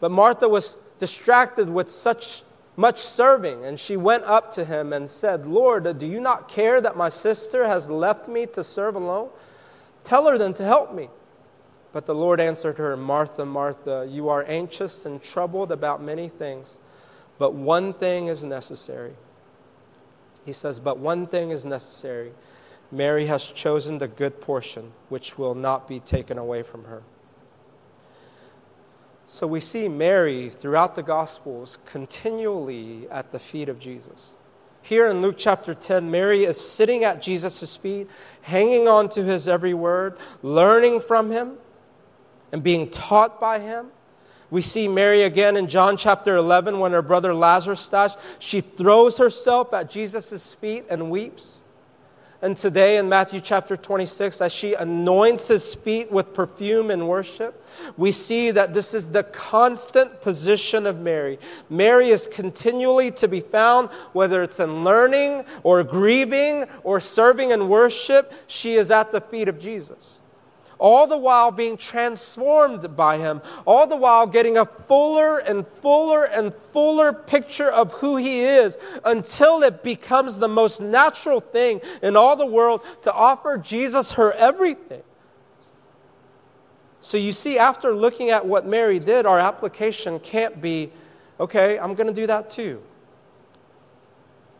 But 0.00 0.10
Martha 0.10 0.48
was 0.48 0.76
distracted 0.98 1.68
with 1.68 1.90
such 1.90 2.42
much 2.76 3.00
serving, 3.00 3.64
and 3.64 3.78
she 3.78 3.96
went 3.96 4.24
up 4.24 4.52
to 4.52 4.64
him 4.64 4.92
and 4.92 5.08
said, 5.08 5.44
Lord, 5.44 5.98
do 5.98 6.06
you 6.06 6.20
not 6.20 6.48
care 6.48 6.80
that 6.80 6.96
my 6.96 7.08
sister 7.08 7.66
has 7.66 7.90
left 7.90 8.28
me 8.28 8.46
to 8.46 8.64
serve 8.64 8.96
alone? 8.96 9.28
Tell 10.04 10.26
her 10.26 10.38
then 10.38 10.54
to 10.54 10.64
help 10.64 10.94
me. 10.94 11.10
But 11.92 12.06
the 12.06 12.14
Lord 12.14 12.40
answered 12.40 12.78
her, 12.78 12.96
Martha, 12.96 13.44
Martha, 13.44 14.08
you 14.10 14.28
are 14.28 14.44
anxious 14.48 15.04
and 15.04 15.22
troubled 15.22 15.70
about 15.70 16.02
many 16.02 16.28
things, 16.28 16.78
but 17.38 17.54
one 17.54 17.92
thing 17.92 18.28
is 18.28 18.42
necessary. 18.42 19.12
He 20.44 20.52
says, 20.52 20.80
But 20.80 20.98
one 20.98 21.26
thing 21.26 21.50
is 21.50 21.66
necessary. 21.66 22.32
Mary 22.90 23.26
has 23.26 23.50
chosen 23.50 23.98
the 23.98 24.08
good 24.08 24.40
portion, 24.40 24.92
which 25.08 25.38
will 25.38 25.54
not 25.54 25.88
be 25.88 26.00
taken 26.00 26.38
away 26.38 26.62
from 26.62 26.84
her. 26.84 27.02
So 29.26 29.46
we 29.46 29.60
see 29.60 29.88
Mary 29.88 30.50
throughout 30.50 30.94
the 30.94 31.02
Gospels 31.02 31.78
continually 31.86 33.08
at 33.10 33.32
the 33.32 33.38
feet 33.38 33.68
of 33.68 33.78
Jesus. 33.78 34.34
Here 34.82 35.06
in 35.06 35.22
Luke 35.22 35.36
chapter 35.38 35.74
10, 35.74 36.10
Mary 36.10 36.44
is 36.44 36.60
sitting 36.60 37.04
at 37.04 37.22
Jesus' 37.22 37.76
feet, 37.76 38.10
hanging 38.42 38.88
on 38.88 39.08
to 39.10 39.24
his 39.24 39.46
every 39.48 39.72
word, 39.72 40.18
learning 40.42 41.00
from 41.00 41.30
him 41.30 41.56
and 42.52 42.62
being 42.62 42.88
taught 42.90 43.40
by 43.40 43.58
him. 43.58 43.86
We 44.50 44.60
see 44.60 44.86
Mary 44.86 45.22
again 45.22 45.56
in 45.56 45.66
John 45.66 45.96
chapter 45.96 46.36
11 46.36 46.78
when 46.78 46.92
her 46.92 47.00
brother 47.00 47.32
Lazarus 47.32 47.88
dies. 47.88 48.18
She 48.38 48.60
throws 48.60 49.16
herself 49.16 49.72
at 49.72 49.88
Jesus' 49.88 50.52
feet 50.52 50.84
and 50.90 51.10
weeps. 51.10 51.62
And 52.42 52.56
today 52.56 52.98
in 52.98 53.08
Matthew 53.08 53.40
chapter 53.40 53.76
26, 53.76 54.42
as 54.42 54.52
she 54.52 54.74
anoints 54.74 55.48
his 55.48 55.74
feet 55.74 56.10
with 56.10 56.34
perfume 56.34 56.90
and 56.90 57.08
worship, 57.08 57.64
we 57.96 58.12
see 58.12 58.50
that 58.50 58.74
this 58.74 58.92
is 58.92 59.12
the 59.12 59.22
constant 59.22 60.20
position 60.20 60.84
of 60.84 60.98
Mary. 60.98 61.38
Mary 61.70 62.08
is 62.08 62.26
continually 62.26 63.12
to 63.12 63.28
be 63.28 63.40
found, 63.40 63.88
whether 64.12 64.42
it's 64.42 64.58
in 64.58 64.82
learning 64.82 65.44
or 65.62 65.84
grieving 65.84 66.66
or 66.82 67.00
serving 67.00 67.52
in 67.52 67.68
worship, 67.68 68.34
she 68.48 68.74
is 68.74 68.90
at 68.90 69.12
the 69.12 69.20
feet 69.20 69.48
of 69.48 69.58
Jesus 69.58 70.18
all 70.82 71.06
the 71.06 71.16
while 71.16 71.52
being 71.52 71.76
transformed 71.76 72.96
by 72.96 73.16
Him, 73.16 73.40
all 73.64 73.86
the 73.86 73.96
while 73.96 74.26
getting 74.26 74.58
a 74.58 74.64
fuller 74.64 75.38
and 75.38 75.64
fuller 75.64 76.24
and 76.24 76.52
fuller 76.52 77.12
picture 77.12 77.70
of 77.70 77.92
who 77.94 78.16
He 78.16 78.40
is 78.40 78.76
until 79.04 79.62
it 79.62 79.84
becomes 79.84 80.40
the 80.40 80.48
most 80.48 80.80
natural 80.82 81.38
thing 81.38 81.80
in 82.02 82.16
all 82.16 82.34
the 82.34 82.46
world 82.46 82.82
to 83.02 83.12
offer 83.12 83.58
Jesus 83.58 84.12
her 84.12 84.32
everything. 84.32 85.04
So 87.00 87.16
you 87.16 87.30
see, 87.30 87.58
after 87.58 87.94
looking 87.94 88.30
at 88.30 88.44
what 88.44 88.66
Mary 88.66 88.98
did, 88.98 89.24
our 89.24 89.38
application 89.38 90.18
can't 90.18 90.60
be, 90.60 90.90
okay, 91.38 91.78
I'm 91.78 91.94
going 91.94 92.08
to 92.08 92.12
do 92.12 92.26
that 92.26 92.50
too. 92.50 92.82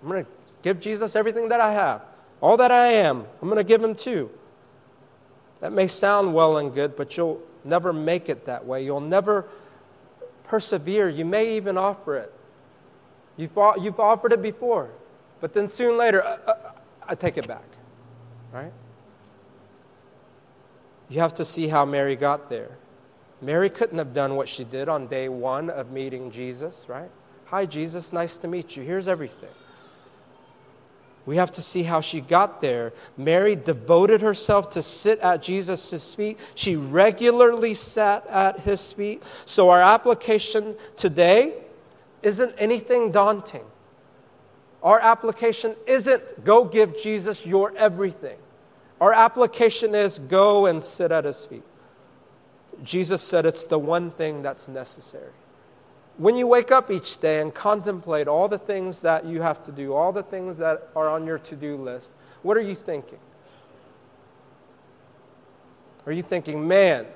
I'm 0.00 0.08
going 0.08 0.24
to 0.24 0.30
give 0.62 0.78
Jesus 0.78 1.16
everything 1.16 1.48
that 1.48 1.60
I 1.60 1.72
have, 1.72 2.02
all 2.40 2.56
that 2.58 2.70
I 2.70 2.86
am. 2.86 3.26
I'm 3.40 3.48
going 3.48 3.58
to 3.58 3.64
give 3.64 3.82
him 3.82 3.96
too. 3.96 4.30
That 5.62 5.72
may 5.72 5.86
sound 5.86 6.34
well 6.34 6.58
and 6.58 6.74
good, 6.74 6.96
but 6.96 7.16
you'll 7.16 7.40
never 7.62 7.92
make 7.92 8.28
it 8.28 8.46
that 8.46 8.66
way. 8.66 8.84
You'll 8.84 9.00
never 9.00 9.46
persevere. 10.42 11.08
You 11.08 11.24
may 11.24 11.56
even 11.56 11.78
offer 11.78 12.16
it. 12.16 12.32
You've, 13.36 13.52
you've 13.80 14.00
offered 14.00 14.32
it 14.32 14.42
before, 14.42 14.90
but 15.40 15.54
then 15.54 15.68
soon 15.68 15.96
later, 15.96 16.22
uh, 16.24 16.36
uh, 16.46 16.72
I 17.08 17.14
take 17.14 17.38
it 17.38 17.46
back, 17.46 17.64
right? 18.52 18.72
You 21.08 21.20
have 21.20 21.34
to 21.34 21.44
see 21.44 21.68
how 21.68 21.84
Mary 21.84 22.16
got 22.16 22.50
there. 22.50 22.76
Mary 23.40 23.70
couldn't 23.70 23.98
have 23.98 24.12
done 24.12 24.34
what 24.34 24.48
she 24.48 24.64
did 24.64 24.88
on 24.88 25.06
day 25.06 25.28
one 25.28 25.70
of 25.70 25.92
meeting 25.92 26.32
Jesus, 26.32 26.86
right? 26.88 27.10
Hi, 27.46 27.66
Jesus, 27.66 28.12
nice 28.12 28.36
to 28.38 28.48
meet 28.48 28.76
you. 28.76 28.82
Here's 28.82 29.06
everything. 29.06 29.50
We 31.24 31.36
have 31.36 31.52
to 31.52 31.62
see 31.62 31.84
how 31.84 32.00
she 32.00 32.20
got 32.20 32.60
there. 32.60 32.92
Mary 33.16 33.54
devoted 33.54 34.22
herself 34.22 34.70
to 34.70 34.82
sit 34.82 35.20
at 35.20 35.42
Jesus' 35.42 36.14
feet. 36.14 36.38
She 36.54 36.74
regularly 36.74 37.74
sat 37.74 38.26
at 38.26 38.60
his 38.60 38.92
feet. 38.92 39.22
So, 39.44 39.70
our 39.70 39.80
application 39.80 40.74
today 40.96 41.54
isn't 42.22 42.54
anything 42.58 43.12
daunting. 43.12 43.64
Our 44.82 44.98
application 44.98 45.76
isn't 45.86 46.44
go 46.44 46.64
give 46.64 46.98
Jesus 46.98 47.46
your 47.46 47.72
everything. 47.76 48.38
Our 49.00 49.12
application 49.12 49.94
is 49.94 50.18
go 50.18 50.66
and 50.66 50.82
sit 50.82 51.12
at 51.12 51.24
his 51.24 51.46
feet. 51.46 51.62
Jesus 52.82 53.22
said 53.22 53.46
it's 53.46 53.66
the 53.66 53.78
one 53.78 54.10
thing 54.10 54.42
that's 54.42 54.68
necessary. 54.68 55.30
When 56.18 56.36
you 56.36 56.46
wake 56.46 56.70
up 56.70 56.90
each 56.90 57.18
day 57.18 57.40
and 57.40 57.54
contemplate 57.54 58.28
all 58.28 58.46
the 58.46 58.58
things 58.58 59.00
that 59.02 59.24
you 59.24 59.40
have 59.42 59.62
to 59.64 59.72
do, 59.72 59.94
all 59.94 60.12
the 60.12 60.22
things 60.22 60.58
that 60.58 60.88
are 60.94 61.08
on 61.08 61.26
your 61.26 61.38
to 61.38 61.56
do 61.56 61.76
list, 61.76 62.12
what 62.42 62.56
are 62.56 62.62
you 62.62 62.74
thinking? 62.74 63.18
Are 66.04 66.12
you 66.12 66.22
thinking, 66.22 66.66
man, 66.66 67.06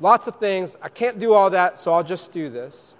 lots 0.00 0.26
of 0.26 0.36
things, 0.36 0.76
I 0.82 0.88
can't 0.88 1.18
do 1.18 1.32
all 1.32 1.50
that, 1.50 1.78
so 1.78 1.92
I'll 1.92 2.04
just 2.04 2.32
do 2.32 2.48
this? 2.48 2.94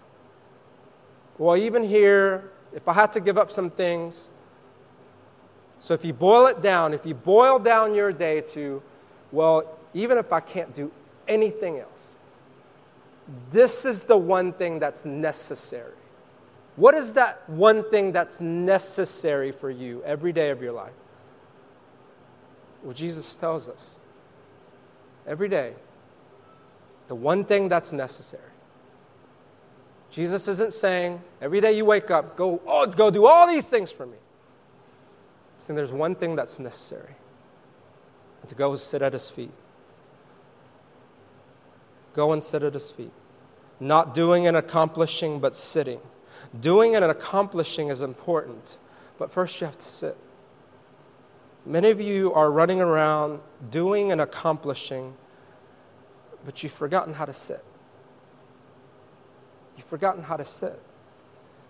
Well, 1.38 1.56
even 1.56 1.84
here, 1.84 2.50
if 2.72 2.88
I 2.88 2.92
had 2.94 3.12
to 3.14 3.20
give 3.20 3.36
up 3.36 3.50
some 3.50 3.68
things, 3.68 4.30
so 5.78 5.92
if 5.94 6.04
you 6.04 6.12
boil 6.12 6.46
it 6.46 6.62
down, 6.62 6.94
if 6.94 7.04
you 7.04 7.14
boil 7.14 7.58
down 7.58 7.94
your 7.94 8.12
day 8.12 8.40
to, 8.40 8.82
well, 9.30 9.78
even 9.92 10.18
if 10.18 10.32
I 10.32 10.40
can't 10.40 10.74
do 10.74 10.90
anything 11.28 11.78
else, 11.78 12.15
this 13.50 13.84
is 13.84 14.04
the 14.04 14.16
one 14.16 14.52
thing 14.52 14.78
that's 14.78 15.04
necessary. 15.04 15.94
What 16.76 16.94
is 16.94 17.14
that 17.14 17.48
one 17.48 17.88
thing 17.90 18.12
that's 18.12 18.40
necessary 18.40 19.50
for 19.50 19.70
you 19.70 20.02
every 20.04 20.32
day 20.32 20.50
of 20.50 20.62
your 20.62 20.72
life? 20.72 20.92
Well, 22.82 22.92
Jesus 22.92 23.34
tells 23.36 23.68
us 23.68 23.98
every 25.26 25.48
day 25.48 25.72
the 27.08 27.14
one 27.14 27.44
thing 27.44 27.68
that's 27.68 27.92
necessary. 27.92 28.42
Jesus 30.10 30.48
isn't 30.48 30.72
saying 30.72 31.20
every 31.40 31.60
day 31.60 31.72
you 31.76 31.84
wake 31.84 32.10
up, 32.10 32.36
go, 32.36 32.60
oh, 32.66 32.86
go 32.86 33.10
do 33.10 33.26
all 33.26 33.46
these 33.46 33.68
things 33.68 33.90
for 33.90 34.06
me. 34.06 34.16
He's 35.58 35.66
saying 35.66 35.76
there's 35.76 35.92
one 35.92 36.14
thing 36.14 36.36
that's 36.36 36.58
necessary 36.58 37.14
to 38.46 38.54
go 38.54 38.76
sit 38.76 39.02
at 39.02 39.12
his 39.12 39.28
feet. 39.28 39.50
Go 42.16 42.32
and 42.32 42.42
sit 42.42 42.62
at 42.62 42.72
his 42.72 42.90
feet. 42.90 43.12
Not 43.78 44.14
doing 44.14 44.46
and 44.46 44.56
accomplishing, 44.56 45.38
but 45.38 45.54
sitting. 45.54 46.00
Doing 46.58 46.96
and 46.96 47.04
accomplishing 47.04 47.88
is 47.88 48.00
important, 48.00 48.78
but 49.18 49.30
first 49.30 49.60
you 49.60 49.66
have 49.66 49.76
to 49.76 49.86
sit. 49.86 50.16
Many 51.66 51.90
of 51.90 52.00
you 52.00 52.32
are 52.32 52.50
running 52.50 52.80
around 52.80 53.40
doing 53.70 54.12
and 54.12 54.20
accomplishing, 54.20 55.14
but 56.44 56.62
you've 56.62 56.72
forgotten 56.72 57.12
how 57.12 57.26
to 57.26 57.34
sit. 57.34 57.62
You've 59.76 59.86
forgotten 59.86 60.22
how 60.22 60.38
to 60.38 60.44
sit. 60.44 60.80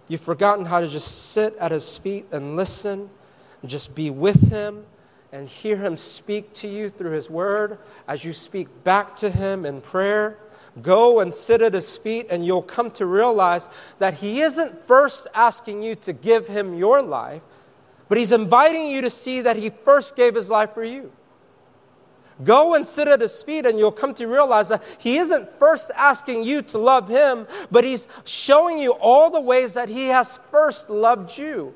You've 0.07 0.21
forgotten 0.21 0.67
how 0.67 0.81
to 0.81 0.87
just 0.87 1.33
sit 1.33 1.57
at 1.57 1.73
his 1.73 1.99
feet 1.99 2.27
and 2.31 2.55
listen, 2.55 3.11
and 3.63 3.71
just 3.71 3.97
be 3.97 4.11
with 4.11 4.51
him 4.51 4.87
and 5.33 5.49
hear 5.49 5.77
Him 5.77 5.97
speak 5.97 6.53
to 6.55 6.69
you 6.69 6.89
through 6.91 7.13
His 7.13 7.31
Word 7.31 7.79
as 8.07 8.25
you 8.25 8.33
speak 8.33 8.85
back 8.85 9.17
to 9.17 9.31
Him 9.31 9.67
in 9.67 9.81
prayer. 9.81 10.39
Go 10.83 11.21
and 11.21 11.33
sit 11.33 11.63
at 11.63 11.75
His 11.75 11.97
feet, 11.97 12.27
and 12.31 12.45
you'll 12.45 12.63
come 12.63 12.91
to 12.93 13.07
realize 13.07 13.69
that 13.99 14.15
He 14.15 14.41
isn't 14.41 14.79
first 14.79 15.27
asking 15.35 15.83
you 15.83 15.95
to 15.97 16.13
give 16.13 16.49
Him 16.49 16.75
your 16.75 17.03
life, 17.03 17.43
but 18.09 18.19
He's 18.19 18.33
inviting 18.33 18.89
you 18.89 19.03
to 19.03 19.11
see 19.11 19.41
that 19.41 19.57
He 19.57 19.71
first 19.71 20.17
gave 20.17 20.35
His 20.35 20.51
life 20.51 20.75
for 20.75 20.85
you. 20.85 21.13
Go 22.45 22.75
and 22.75 22.87
sit 22.87 23.09
at 23.09 23.21
his 23.21 23.43
feet, 23.43 23.65
and 23.65 23.79
you'll 23.79 23.93
come 23.93 24.13
to 24.15 24.27
realize 24.27 24.69
that 24.69 24.85
he 24.99 25.17
isn't 25.17 25.51
first 25.53 25.91
asking 25.97 26.43
you 26.43 26.61
to 26.63 26.79
love 26.79 27.09
him, 27.09 27.47
but 27.71 27.83
he's 27.83 28.07
showing 28.25 28.79
you 28.79 28.93
all 28.93 29.31
the 29.31 29.41
ways 29.41 29.75
that 29.75 29.89
he 29.89 30.09
has 30.09 30.39
first 30.51 30.91
loved 30.91 31.39
you. 31.39 31.73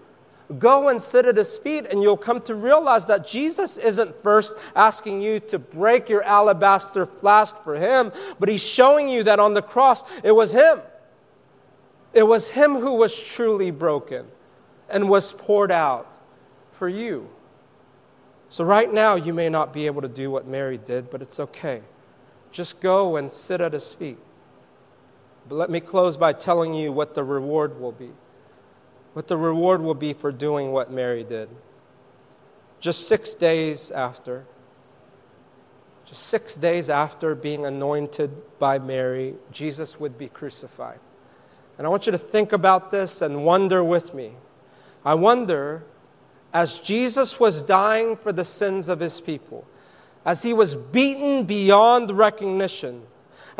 Go 0.58 0.88
and 0.88 1.00
sit 1.00 1.26
at 1.26 1.36
his 1.36 1.56
feet, 1.56 1.86
and 1.86 2.02
you'll 2.02 2.16
come 2.16 2.40
to 2.42 2.56
realize 2.56 3.06
that 3.06 3.26
Jesus 3.26 3.76
isn't 3.78 4.16
first 4.16 4.56
asking 4.74 5.20
you 5.20 5.38
to 5.40 5.60
break 5.60 6.08
your 6.08 6.24
alabaster 6.24 7.06
flask 7.06 7.56
for 7.62 7.76
him, 7.76 8.10
but 8.40 8.48
he's 8.48 8.66
showing 8.66 9.08
you 9.08 9.22
that 9.24 9.38
on 9.38 9.54
the 9.54 9.62
cross 9.62 10.02
it 10.24 10.32
was 10.32 10.52
him. 10.52 10.80
It 12.12 12.24
was 12.24 12.50
him 12.50 12.74
who 12.74 12.96
was 12.96 13.22
truly 13.22 13.70
broken 13.70 14.26
and 14.88 15.08
was 15.08 15.32
poured 15.32 15.70
out 15.70 16.18
for 16.72 16.88
you. 16.88 17.28
So, 18.48 18.64
right 18.64 18.92
now, 18.92 19.14
you 19.14 19.32
may 19.32 19.48
not 19.48 19.72
be 19.72 19.86
able 19.86 20.02
to 20.02 20.08
do 20.08 20.32
what 20.32 20.48
Mary 20.48 20.78
did, 20.78 21.10
but 21.10 21.22
it's 21.22 21.38
okay. 21.38 21.82
Just 22.50 22.80
go 22.80 23.16
and 23.16 23.30
sit 23.30 23.60
at 23.60 23.72
his 23.72 23.94
feet. 23.94 24.18
But 25.48 25.54
let 25.54 25.70
me 25.70 25.78
close 25.78 26.16
by 26.16 26.32
telling 26.32 26.74
you 26.74 26.90
what 26.90 27.14
the 27.14 27.22
reward 27.22 27.80
will 27.80 27.92
be 27.92 28.10
what 29.12 29.29
the 29.29 29.37
reward 29.37 29.83
will 29.83 29.94
be 29.94 30.12
for 30.12 30.31
doing 30.33 30.73
what 30.73 30.90
Mary 30.90 31.25
did. 31.25 31.49
Just 32.79 33.09
six 33.09 33.35
days 33.35 33.90
after, 33.90 34.44
just 36.07 36.23
six 36.23 36.57
days 36.57 36.88
after 36.88 37.35
being 37.35 37.66
anointed 37.66 38.31
by 38.59 38.79
Mary, 38.79 39.35
Jesus 39.53 40.01
would 40.01 40.16
be 40.16 40.29
crucified. 40.29 40.99
And 41.77 41.87
I 41.87 41.90
want 41.90 42.07
you 42.07 42.12
to 42.12 42.18
think 42.18 42.53
about 42.53 42.90
this 42.90 43.23
and 43.23 43.44
wonder 43.44 43.83
with 43.83 44.14
me. 44.14 44.33
I 45.05 45.14
wonder, 45.14 45.85
as 46.53 46.81
Jesus 46.81 47.40
was 47.40 47.62
dying 47.62 48.16
for 48.16 48.33
the 48.33 48.44
sins 48.44 48.88
of 48.88 49.01
his 49.01 49.20
people, 49.20 49.66
as 50.25 50.42
he 50.42 50.53
was 50.53 50.75
beaten 50.75 51.44
beyond 51.44 52.11
recognition, 52.11 53.03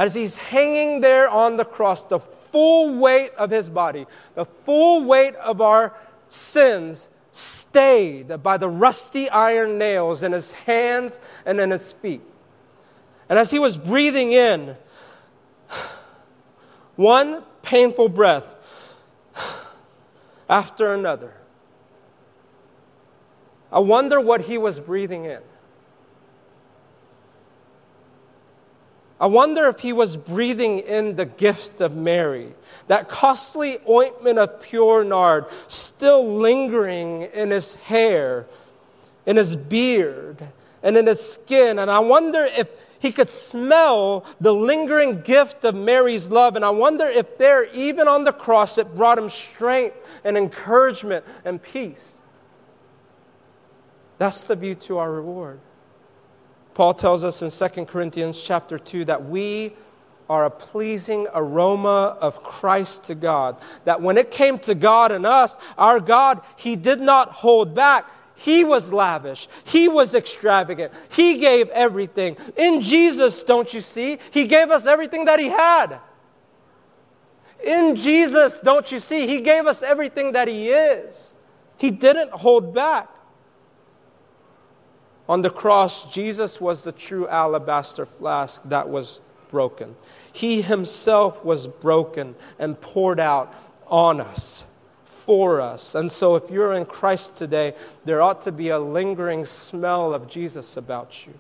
as 0.01 0.15
he's 0.15 0.35
hanging 0.35 1.03
there 1.03 1.29
on 1.29 1.59
the 1.59 1.65
cross, 1.65 2.07
the 2.07 2.19
full 2.19 2.97
weight 2.97 3.33
of 3.37 3.51
his 3.51 3.69
body, 3.69 4.07
the 4.35 4.47
full 4.47 5.05
weight 5.05 5.35
of 5.35 5.61
our 5.61 5.95
sins 6.31 7.11
stayed 7.33 8.43
by 8.43 8.57
the 8.57 8.67
rusty 8.67 9.29
iron 9.29 9.77
nails 9.77 10.23
in 10.23 10.33
his 10.33 10.55
hands 10.55 11.21
and 11.45 11.61
in 11.61 11.71
his 11.71 11.93
feet. 11.93 12.23
And 13.29 13.39
as 13.39 13.51
he 13.51 13.59
was 13.59 13.77
breathing 13.77 14.33
in, 14.33 14.75
one 16.97 17.43
painful 17.61 18.09
breath 18.09 18.49
after 20.49 20.95
another, 20.95 21.35
I 23.71 23.81
wonder 23.81 24.19
what 24.19 24.41
he 24.41 24.57
was 24.57 24.81
breathing 24.81 25.27
in. 25.27 25.43
I 29.21 29.27
wonder 29.27 29.67
if 29.67 29.81
he 29.81 29.93
was 29.93 30.17
breathing 30.17 30.79
in 30.79 31.17
the 31.17 31.27
gift 31.27 31.83
of 31.83 31.95
Mary, 31.95 32.55
that 32.89 33.11
costly 33.11 33.77
ointment 33.87 34.39
of 34.39 34.63
pure 34.63 35.05
nard 35.05 35.45
still 35.69 36.39
lingering 36.39 37.23
in 37.35 37.51
his 37.51 37.75
hair, 37.75 38.47
in 39.27 39.37
his 39.37 39.55
beard, 39.55 40.39
and 40.83 40.97
in 40.97 41.07
his 41.07 41.21
skin. 41.21 41.79
And 41.79 41.91
I 41.91 41.99
wonder 41.99 42.49
if 42.57 42.71
he 42.99 43.13
could 43.13 43.29
smell 43.29 44.25
the 44.41 44.55
lingering 44.55 45.21
gift 45.21 45.67
of 45.67 45.75
Mary's 45.75 46.31
love. 46.31 46.57
And 46.57 46.65
I 46.65 46.71
wonder 46.71 47.07
if 47.07 47.37
there, 47.37 47.67
even 47.75 48.09
on 48.09 48.25
the 48.25 48.33
cross, 48.33 48.79
it 48.79 48.95
brought 48.95 49.19
him 49.19 49.29
strength 49.29 49.97
and 50.25 50.37
encouragement 50.39 51.27
and 51.45 51.63
peace. 51.63 52.23
That's 54.17 54.45
the 54.45 54.55
view 54.55 54.75
to 54.77 54.99
our 54.99 55.13
reward. 55.13 55.61
Paul 56.75 56.95
tells 56.95 57.25
us 57.25 57.43
in 57.43 57.51
2 57.51 57.85
Corinthians 57.87 58.43
chapter 58.43 58.79
2 58.79 59.07
that 59.07 59.25
we 59.25 59.73
are 60.29 60.45
a 60.45 60.51
pleasing 60.51 61.27
aroma 61.35 62.17
of 62.21 62.43
Christ 62.45 63.05
to 63.07 63.17
God. 63.17 63.61
That 63.85 64.01
when 64.01 64.17
it 64.17 64.31
came 64.31 64.59
to 64.61 64.77
God 64.77 65.11
and 65.11 65.27
us, 65.27 65.57
our 65.77 65.99
God, 65.99 66.41
He 66.57 66.77
did 66.77 67.01
not 67.01 67.31
hold 67.31 67.75
back. 67.75 68.09
He 68.37 68.65
was 68.65 68.93
lavish. 68.93 69.49
He 69.65 69.89
was 69.89 70.15
extravagant. 70.15 70.95
He 71.11 71.39
gave 71.39 71.69
everything. 71.71 72.37
In 72.57 72.81
Jesus, 72.81 73.43
don't 73.43 73.75
you 73.75 73.81
see? 73.81 74.19
He 74.31 74.47
gave 74.47 74.71
us 74.71 74.87
everything 74.87 75.25
that 75.25 75.41
He 75.41 75.49
had. 75.49 75.99
In 77.65 77.97
Jesus, 77.97 78.61
don't 78.61 78.91
you 78.91 79.01
see? 79.01 79.27
He 79.27 79.41
gave 79.41 79.67
us 79.67 79.83
everything 79.83 80.33
that 80.33 80.49
He 80.49 80.69
is. 80.69 81.35
He 81.77 81.91
didn't 81.91 82.31
hold 82.31 82.73
back. 82.73 83.09
On 85.31 85.43
the 85.43 85.51
cross, 85.51 86.13
Jesus 86.13 86.61
was 86.61 86.83
the 86.83 86.91
true 86.91 87.29
alabaster 87.29 88.05
flask 88.05 88.65
that 88.65 88.89
was 88.89 89.21
broken. 89.49 89.95
He 90.33 90.61
himself 90.61 91.45
was 91.45 91.69
broken 91.69 92.35
and 92.59 92.81
poured 92.81 93.21
out 93.21 93.55
on 93.87 94.21
us 94.21 94.65
for 95.05 95.61
us. 95.61 95.95
And 95.95 96.11
so, 96.11 96.35
if 96.35 96.51
you're 96.51 96.73
in 96.73 96.85
Christ 96.85 97.37
today, 97.37 97.75
there 98.05 98.21
ought 98.21 98.41
to 98.43 98.51
be 98.51 98.71
a 98.71 98.81
lingering 98.81 99.45
smell 99.45 100.13
of 100.13 100.27
Jesus 100.27 100.77
about 100.77 101.25
you. 101.29 101.35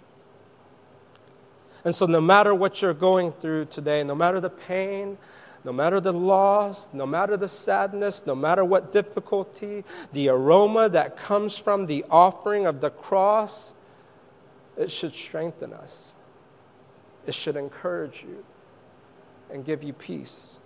And 1.84 1.92
so, 1.92 2.06
no 2.06 2.20
matter 2.20 2.54
what 2.54 2.80
you're 2.80 2.94
going 2.94 3.32
through 3.32 3.64
today, 3.64 4.04
no 4.04 4.14
matter 4.14 4.38
the 4.38 4.50
pain, 4.50 5.18
no 5.64 5.72
matter 5.72 5.98
the 5.98 6.12
loss, 6.12 6.88
no 6.92 7.06
matter 7.06 7.36
the 7.36 7.48
sadness, 7.48 8.24
no 8.24 8.36
matter 8.36 8.64
what 8.64 8.92
difficulty, 8.92 9.82
the 10.12 10.28
aroma 10.28 10.88
that 10.90 11.16
comes 11.16 11.58
from 11.58 11.86
the 11.86 12.04
offering 12.08 12.66
of 12.66 12.80
the 12.80 12.90
cross, 12.90 13.74
it 14.80 14.90
should 14.90 15.14
strengthen 15.14 15.72
us. 15.72 16.14
It 17.26 17.34
should 17.34 17.56
encourage 17.56 18.22
you 18.22 18.44
and 19.52 19.64
give 19.64 19.82
you 19.82 19.92
peace. 19.92 20.58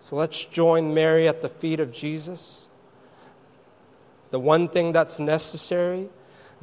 So 0.00 0.16
let's 0.16 0.44
join 0.44 0.94
Mary 0.94 1.28
at 1.28 1.42
the 1.42 1.48
feet 1.48 1.80
of 1.80 1.92
Jesus. 1.92 2.68
The 4.30 4.40
one 4.40 4.68
thing 4.68 4.92
that's 4.92 5.18
necessary 5.18 6.08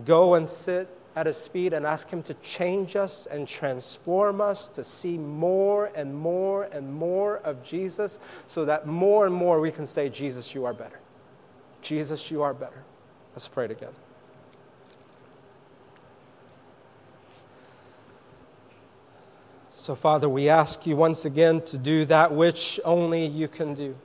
go 0.04 0.34
and 0.34 0.48
sit 0.48 0.90
at 1.16 1.26
his 1.26 1.48
feet 1.48 1.72
and 1.72 1.86
ask 1.86 2.10
him 2.10 2.22
to 2.24 2.34
change 2.36 2.96
us 2.98 3.26
and 3.26 3.48
transform 3.48 4.42
us 4.42 4.70
to 4.72 4.84
see 4.84 5.18
more 5.18 5.92
and 5.96 6.14
more 6.14 6.64
and 6.66 6.94
more 6.94 7.38
of 7.38 7.64
Jesus 7.64 8.20
so 8.46 8.66
that 8.66 8.86
more 8.86 9.26
and 9.26 9.34
more 9.34 9.62
we 9.62 9.72
can 9.72 9.88
say, 9.88 10.10
Jesus, 10.10 10.54
you 10.54 10.66
are 10.66 10.74
better. 10.74 11.00
Jesus, 11.82 12.30
you 12.30 12.42
are 12.42 12.54
better. 12.54 12.84
Let's 13.34 13.48
pray 13.48 13.68
together. 13.68 14.05
So, 19.86 19.94
Father, 19.94 20.28
we 20.28 20.50
ask 20.50 20.88
you 20.88 20.96
once 20.96 21.26
again 21.26 21.62
to 21.62 21.78
do 21.78 22.06
that 22.06 22.32
which 22.32 22.80
only 22.84 23.28
you 23.28 23.48
can 23.48 23.76
do. 23.76 23.96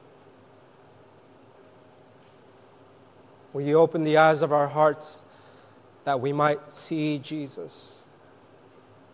Will 3.55 3.62
you 3.62 3.78
open 3.78 4.05
the 4.05 4.18
eyes 4.18 4.43
of 4.43 4.53
our 4.53 4.68
hearts 4.68 5.24
that 6.05 6.20
we 6.20 6.35
might 6.35 6.74
see 6.74 7.18
Jesus, 7.18 8.05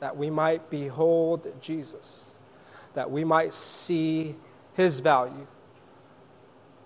that 0.00 0.16
we 0.16 0.28
might 0.28 0.68
behold 0.68 1.46
Jesus, 1.60 2.34
that 2.94 3.12
we 3.12 3.22
might 3.22 3.52
see 3.52 4.34
his 4.74 4.98
value, 4.98 5.46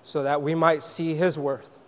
so 0.03 0.25
that 0.25 0.43
we 0.43 0.55
might 0.55 0.83
see 0.83 1.15
his 1.15 1.39
worth? 1.39 1.79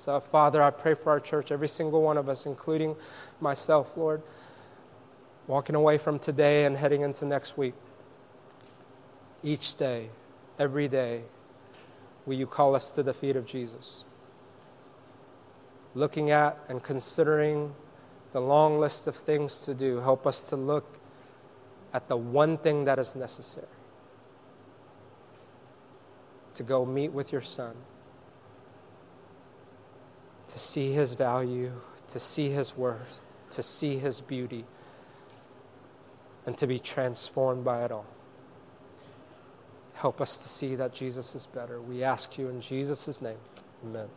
So, 0.00 0.18
Father, 0.18 0.62
I 0.62 0.70
pray 0.70 0.94
for 0.94 1.10
our 1.10 1.20
church, 1.20 1.52
every 1.52 1.68
single 1.68 2.00
one 2.00 2.16
of 2.16 2.26
us, 2.26 2.46
including 2.46 2.96
myself, 3.38 3.98
Lord, 3.98 4.22
walking 5.46 5.76
away 5.76 5.98
from 5.98 6.18
today 6.18 6.64
and 6.64 6.74
heading 6.74 7.02
into 7.02 7.26
next 7.26 7.58
week. 7.58 7.74
Each 9.42 9.74
day, 9.74 10.08
every 10.58 10.88
day, 10.88 11.24
will 12.24 12.36
you 12.36 12.46
call 12.46 12.74
us 12.74 12.90
to 12.92 13.02
the 13.02 13.12
feet 13.12 13.36
of 13.36 13.44
Jesus? 13.44 14.06
Looking 15.94 16.30
at 16.30 16.56
and 16.70 16.82
considering 16.82 17.74
the 18.32 18.40
long 18.40 18.80
list 18.80 19.06
of 19.06 19.14
things 19.14 19.58
to 19.60 19.74
do, 19.74 20.00
help 20.00 20.26
us 20.26 20.40
to 20.44 20.56
look 20.56 20.98
at 21.92 22.08
the 22.08 22.16
one 22.16 22.56
thing 22.56 22.86
that 22.86 22.98
is 22.98 23.14
necessary 23.14 23.66
to 26.54 26.62
go 26.62 26.86
meet 26.86 27.12
with 27.12 27.32
your 27.32 27.42
Son 27.42 27.74
to 30.52 30.58
see 30.58 30.92
his 30.92 31.14
value, 31.14 31.72
to 32.08 32.18
see 32.18 32.50
his 32.50 32.76
worth, 32.76 33.26
to 33.50 33.62
see 33.62 33.96
his 33.96 34.20
beauty, 34.20 34.64
and 36.46 36.56
to 36.58 36.66
be 36.66 36.78
transformed 36.78 37.64
by 37.64 37.84
it 37.84 37.92
all. 37.92 38.06
Help 39.94 40.20
us 40.20 40.38
to 40.42 40.48
see 40.48 40.74
that 40.76 40.94
Jesus 40.94 41.34
is 41.34 41.46
better. 41.46 41.80
We 41.80 42.02
ask 42.02 42.38
you 42.38 42.48
in 42.48 42.60
Jesus' 42.60 43.20
name. 43.20 43.38
Amen. 43.84 44.08